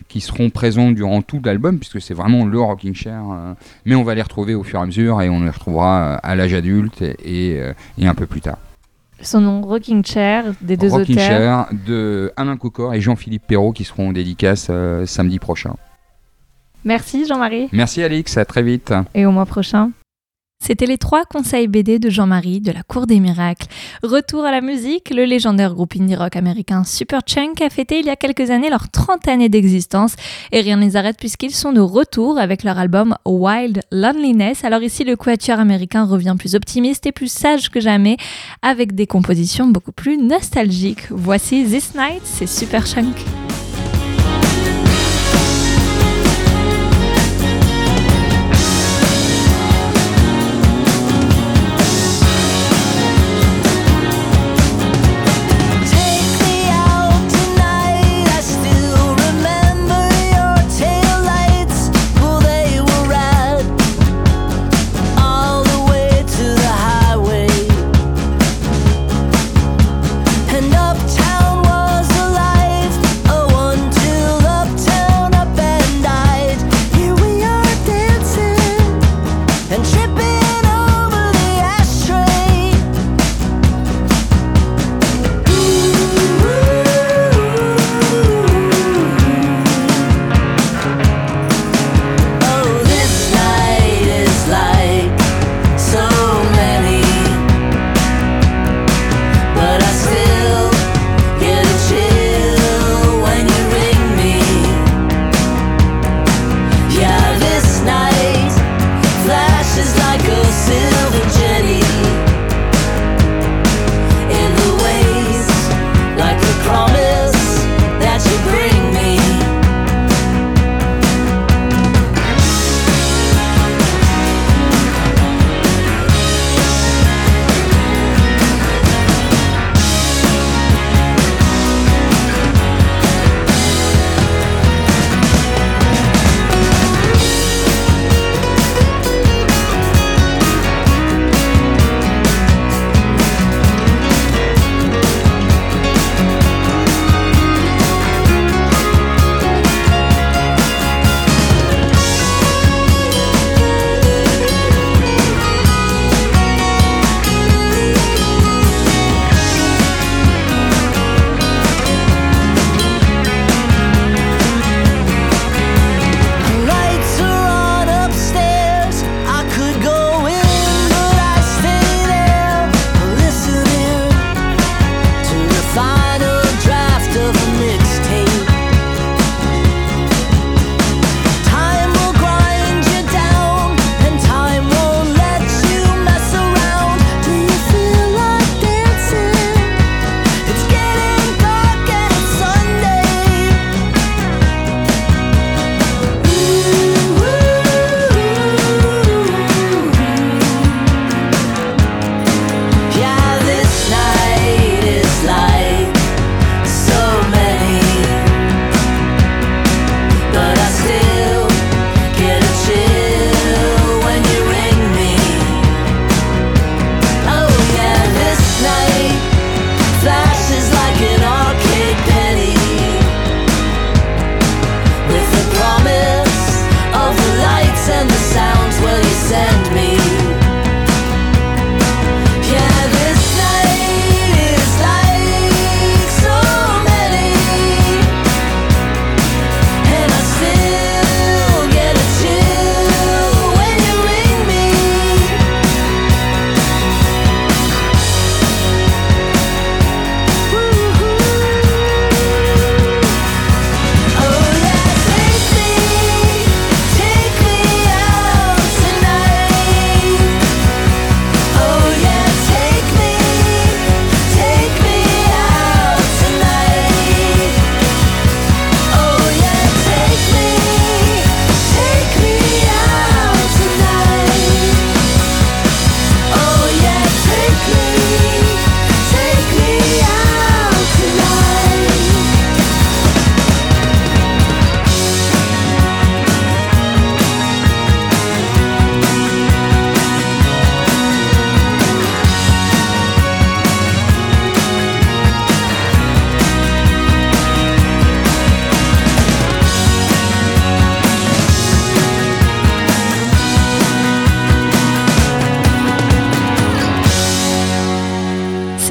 [0.09, 3.55] qui seront présents durant tout l'album, puisque c'est vraiment le rocking chair, euh,
[3.85, 6.17] mais on va les retrouver au fur et à mesure et on les retrouvera euh,
[6.25, 8.59] à l'âge adulte et, et, et un peu plus tard.
[9.23, 11.27] Son nom Rocking Chair des deux Rocking auteurs.
[11.27, 15.75] Chair de Alain Cocor et Jean-Philippe Perrault qui seront en dédicace euh, samedi prochain.
[16.85, 18.93] Merci Jean-Marie Merci Alix, à très vite.
[19.14, 19.91] et au mois prochain.
[20.59, 23.69] C'était les trois conseils BD de Jean-Marie de la Cour des Miracles.
[24.03, 28.11] Retour à la musique, le légendaire groupe indie rock américain Superchunk a fêté il y
[28.11, 30.17] a quelques années leurs 30 années d'existence
[30.53, 34.65] et rien ne les arrête puisqu'ils sont de retour avec leur album Wild Loneliness.
[34.65, 38.17] Alors ici, le quatuor américain revient plus optimiste et plus sage que jamais
[38.63, 41.07] avec des compositions beaucoup plus nostalgiques.
[41.11, 43.15] Voici This Night, c'est Superchunk.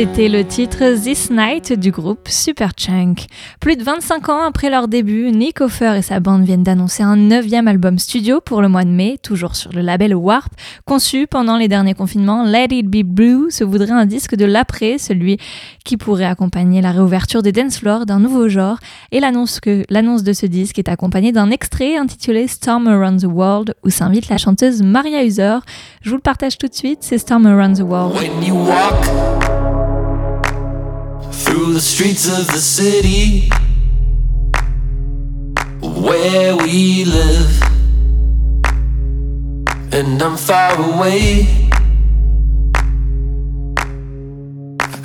[0.07, 3.25] C'était le titre This Night du groupe Superchunk.
[3.59, 7.15] Plus de 25 ans après leur début, Nick Offer et sa bande viennent d'annoncer un
[7.15, 10.53] neuvième album studio pour le mois de mai, toujours sur le label Warp.
[10.85, 14.99] Conçu pendant les derniers confinements, Let It Be Blue se voudrait un disque de l'après,
[14.99, 15.39] celui
[15.83, 18.77] qui pourrait accompagner la réouverture des dance floors d'un nouveau genre.
[19.11, 23.89] Et l'annonce de ce disque est accompagnée d'un extrait intitulé Storm Around the World où
[23.89, 25.57] s'invite la chanteuse Maria User.
[26.03, 28.15] Je vous le partage tout de suite, c'est Storm Around the World.
[28.15, 29.54] When you walk
[31.55, 33.47] through the streets of the city
[35.79, 37.61] where we live,
[39.93, 41.47] and I'm far away,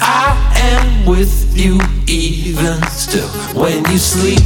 [0.01, 1.79] I am with you
[2.09, 3.29] even still.
[3.55, 4.41] When you sleep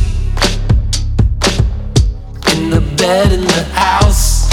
[2.53, 4.51] in the bed in the house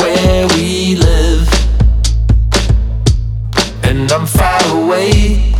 [0.00, 1.53] where we live
[4.84, 5.53] away.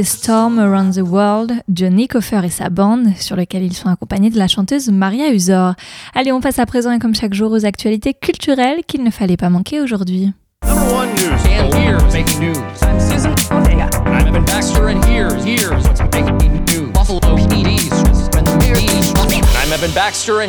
[0.00, 4.38] Storm Around the World, Johnny Coffer et sa bande, sur lequel ils sont accompagnés de
[4.38, 5.74] la chanteuse Maria Usor.
[6.14, 9.36] Allez, on passe à présent et comme chaque jour aux actualités culturelles qu'il ne fallait
[9.36, 10.32] pas manquer aujourd'hui.
[10.64, 11.44] Number one news.
[11.46, 12.56] And here's making news.
[12.82, 13.90] I'm Susan Ortega.
[14.06, 15.44] I'm Evan Baxter, and here's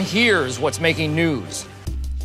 [0.03, 1.65] here's what's making news?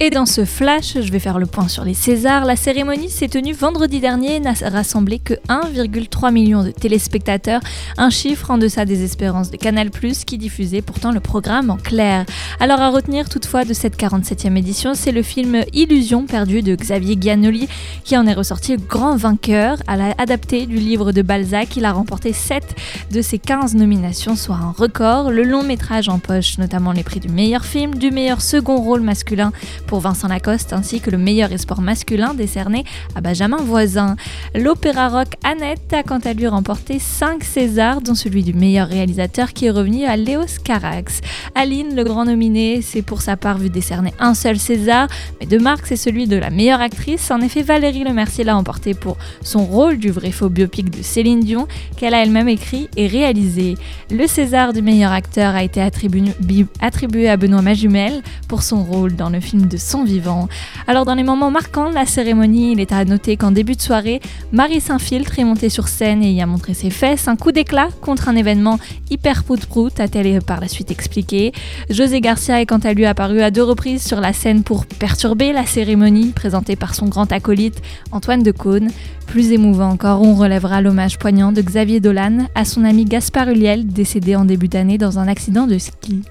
[0.00, 2.44] Et dans ce flash, je vais faire le point sur les Césars.
[2.44, 7.60] La cérémonie s'est tenue vendredi dernier et n'a rassemblé que 1,3 million de téléspectateurs,
[7.96, 12.24] un chiffre en deçà des espérances de Canal+, qui diffusait pourtant le programme en clair.
[12.60, 17.16] Alors à retenir toutefois de cette 47e édition, c'est le film Illusion perdue de Xavier
[17.20, 17.68] Giannoli
[18.04, 19.78] qui en est ressorti grand vainqueur.
[19.88, 22.62] À la adapté du livre de Balzac, il a remporté 7
[23.10, 25.32] de ses 15 nominations, soit un record.
[25.32, 29.50] Le long métrage empoche notamment les prix du meilleur film, du meilleur second rôle masculin
[29.88, 32.84] pour Vincent Lacoste, ainsi que le meilleur espoir masculin décerné
[33.16, 34.16] à Benjamin Voisin.
[34.54, 39.54] L'opéra rock Annette a quant à lui remporté 5 Césars, dont celui du meilleur réalisateur
[39.54, 41.22] qui est revenu à Léos Carax.
[41.54, 45.08] Aline, le grand nominé, s'est pour sa part vu décerner un seul César,
[45.40, 47.30] mais de marque, c'est celui de la meilleure actrice.
[47.30, 51.40] En effet, Valérie Lemercier l'a emporté pour son rôle du vrai faux biopic de Céline
[51.40, 51.66] Dion,
[51.96, 53.76] qu'elle a elle-même écrit et réalisé.
[54.10, 59.30] Le César du meilleur acteur a été attribué, à Benoît Magimel pour son rôle dans
[59.30, 60.48] le film de Son Vivant.
[60.86, 63.80] Alors, dans les moments marquants de la cérémonie, il est à noter qu'en début de
[63.80, 64.20] soirée,
[64.52, 67.88] Marie s'infiltre est montée sur scène et y a montré ses fesses, un coup d'éclat
[68.00, 68.78] contre un événement
[69.10, 71.52] hyper prout-prout, a-t-elle par la suite expliqué.
[71.90, 75.52] José Garcia est quant à lui apparu à deux reprises sur la scène pour perturber
[75.52, 77.80] la cérémonie présentée par son grand acolyte
[78.12, 78.90] Antoine de Caunes.
[79.26, 83.86] Plus émouvant encore, on relèvera l'hommage poignant de Xavier Dolan à son ami Gaspard Huliel,
[83.86, 86.22] décédé en début d'année dans un accident de ski.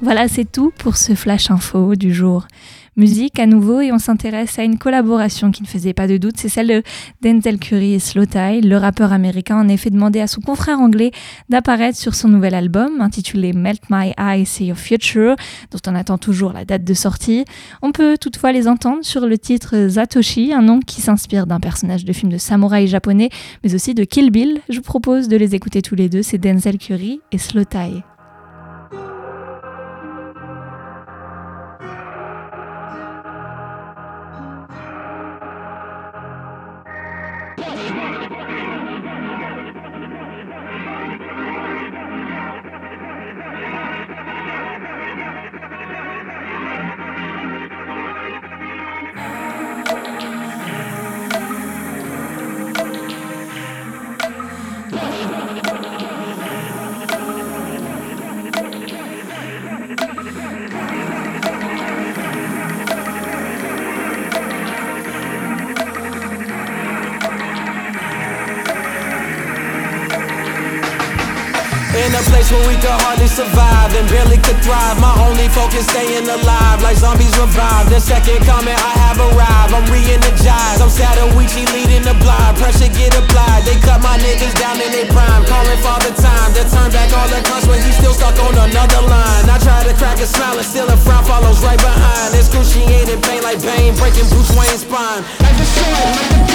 [0.00, 2.46] Voilà, c'est tout pour ce flash info du jour.
[2.98, 6.34] Musique à nouveau et on s'intéresse à une collaboration qui ne faisait pas de doute,
[6.36, 6.82] c'est celle de
[7.22, 8.60] Denzel Curry et Slow Tie.
[8.60, 11.12] Le rappeur américain en effet demandé à son confrère anglais
[11.48, 15.36] d'apparaître sur son nouvel album intitulé Melt My Eyes See Your Future,
[15.70, 17.44] dont on attend toujours la date de sortie.
[17.82, 22.04] On peut toutefois les entendre sur le titre Zatoshi, un nom qui s'inspire d'un personnage
[22.04, 23.30] de film de samouraï japonais,
[23.62, 24.60] mais aussi de Kill Bill.
[24.68, 27.62] Je vous propose de les écouter tous les deux, c'est Denzel Curry et Slow
[72.48, 74.96] Place where we could hardly survive and barely could thrive.
[75.00, 77.92] My only focus staying alive, like zombies revive.
[77.92, 79.76] The second comment, I have arrived.
[79.76, 80.80] I'm re-energized.
[80.80, 82.56] I'm Sadawichi leading the blind.
[82.56, 83.68] Pressure get applied.
[83.68, 85.44] They cut my niggas down in their prime.
[85.44, 89.02] Calling father time to turn back all the cunts when he's still stuck on another
[89.04, 89.44] line.
[89.44, 92.32] I try to crack a smile and still a frown follows right behind.
[92.32, 95.20] Excruciating pain like Bane, breaking Bruce Wayne's spine.
[95.44, 96.47] Like the sword, like the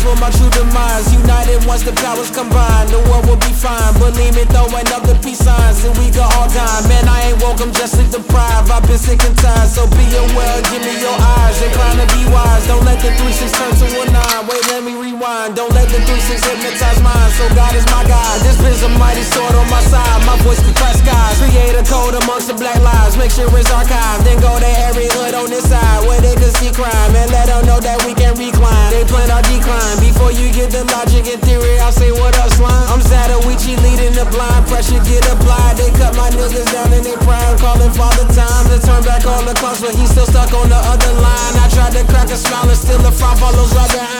[0.00, 1.12] for my true demise.
[1.12, 3.92] United once the powers combine, the world will be fine.
[4.00, 6.88] Believe me, throwing up the peace signs, and we go all time.
[6.88, 8.72] Man, I ain't I'm just sleep deprived.
[8.72, 10.58] I've been sick and tired, so be aware.
[10.72, 12.64] Give me your eyes, inclined to be wise.
[12.64, 14.48] Don't let the three six turn to a nine.
[14.48, 15.60] Wait, let me rewind.
[15.60, 17.30] Don't let the three six hypnotize mine.
[17.36, 18.40] So God is my guide.
[18.40, 20.24] This is a mighty sword on my side.
[20.24, 21.36] My voice can crack skies.
[21.44, 23.20] Create a code amongst the black lives.
[23.20, 24.24] Make sure it's archived.
[24.24, 27.52] Then go to every hood on this side where they can see crime and let
[27.52, 28.88] them know that we can recline.
[28.88, 29.99] They plan our decline.
[30.00, 32.88] Before you get the logic and theory, I'll say what up, slime.
[32.88, 34.66] I'm Sadawichi leading the blind.
[34.66, 35.76] Pressure get applied.
[35.76, 37.56] They cut my niggas down in their prime.
[37.58, 40.80] Calling father time to turn back all the clocks, but he's still stuck on the
[40.80, 41.54] other line.
[41.60, 44.19] I tried to crack a smile and still the frown follows right behind.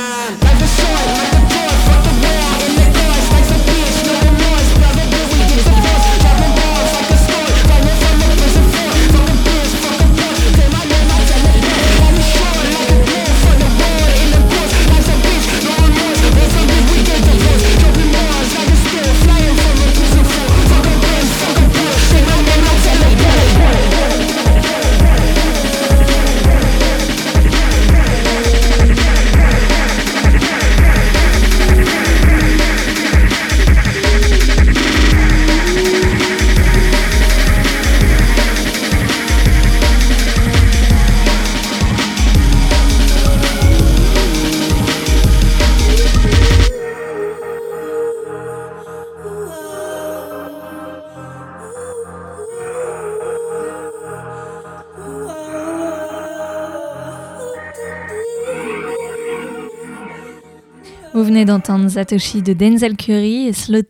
[61.45, 63.81] D'entendre Satoshi de Denzel Curry et Slow.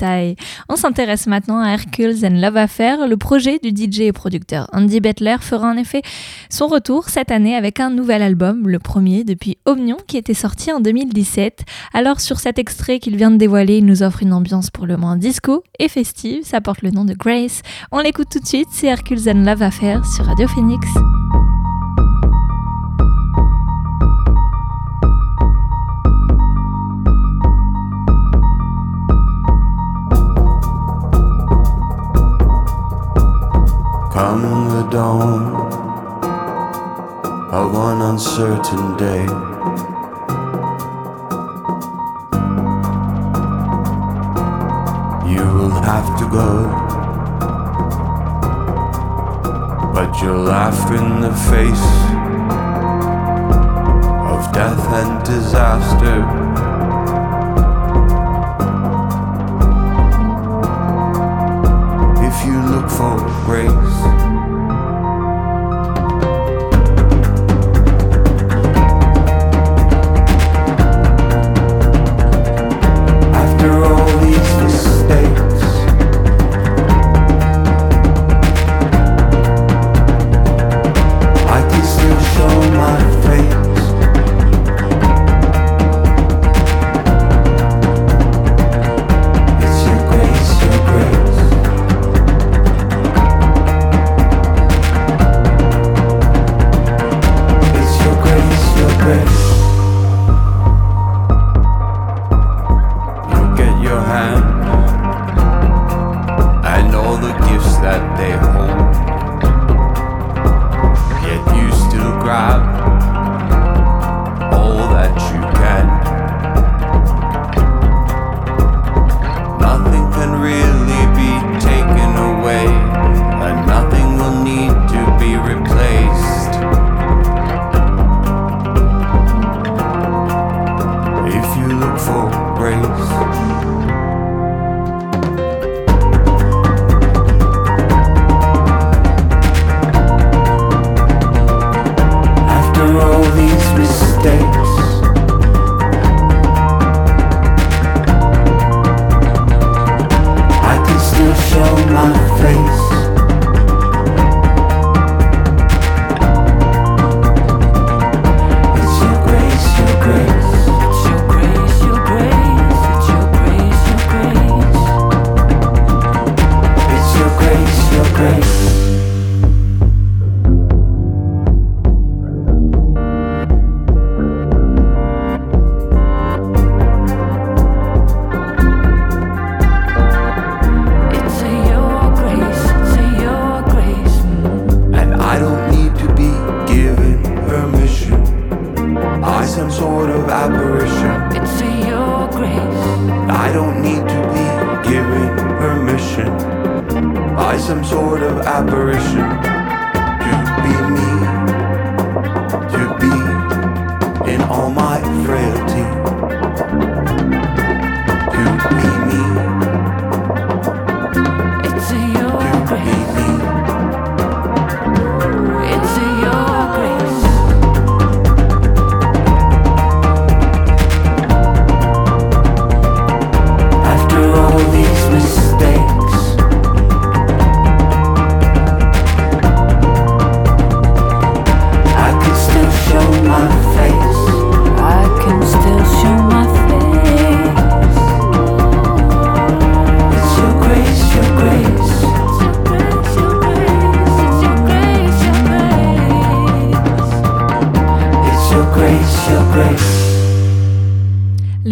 [0.68, 3.08] On s'intéresse maintenant à Hercules and Love Affair.
[3.08, 6.02] Le projet du DJ et producteur Andy Bettler fera en effet
[6.48, 10.72] son retour cette année avec un nouvel album, le premier depuis Omnion qui était sorti
[10.72, 11.64] en 2017.
[11.92, 14.96] Alors sur cet extrait qu'il vient de dévoiler, il nous offre une ambiance pour le
[14.96, 16.44] moins disco et festive.
[16.44, 17.62] Ça porte le nom de Grace.
[17.92, 20.86] On l'écoute tout de suite, c'est Hercules and Love Affair sur Radio Phoenix.
[34.20, 35.42] Come the dawn
[37.54, 39.24] of one uncertain day.
[45.26, 46.50] You will have to go,
[49.94, 51.88] but you'll laugh in the face
[54.34, 56.89] of death and disaster.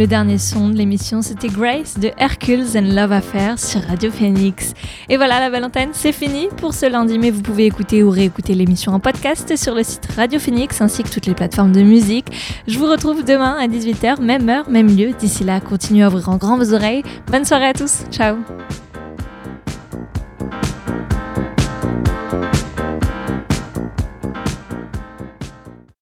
[0.09, 4.72] Dernier son de l'émission, c'était Grace de Hercules and Love Affair sur Radio Phoenix.
[5.11, 8.54] Et voilà, la Valentine, c'est fini pour ce lundi, mais vous pouvez écouter ou réécouter
[8.54, 12.26] l'émission en podcast sur le site Radio Phoenix ainsi que toutes les plateformes de musique.
[12.66, 15.12] Je vous retrouve demain à 18h, même heure, même lieu.
[15.18, 17.02] D'ici là, continuez à ouvrir en grand vos oreilles.
[17.30, 18.04] Bonne soirée à tous.
[18.11, 18.36] Ciao.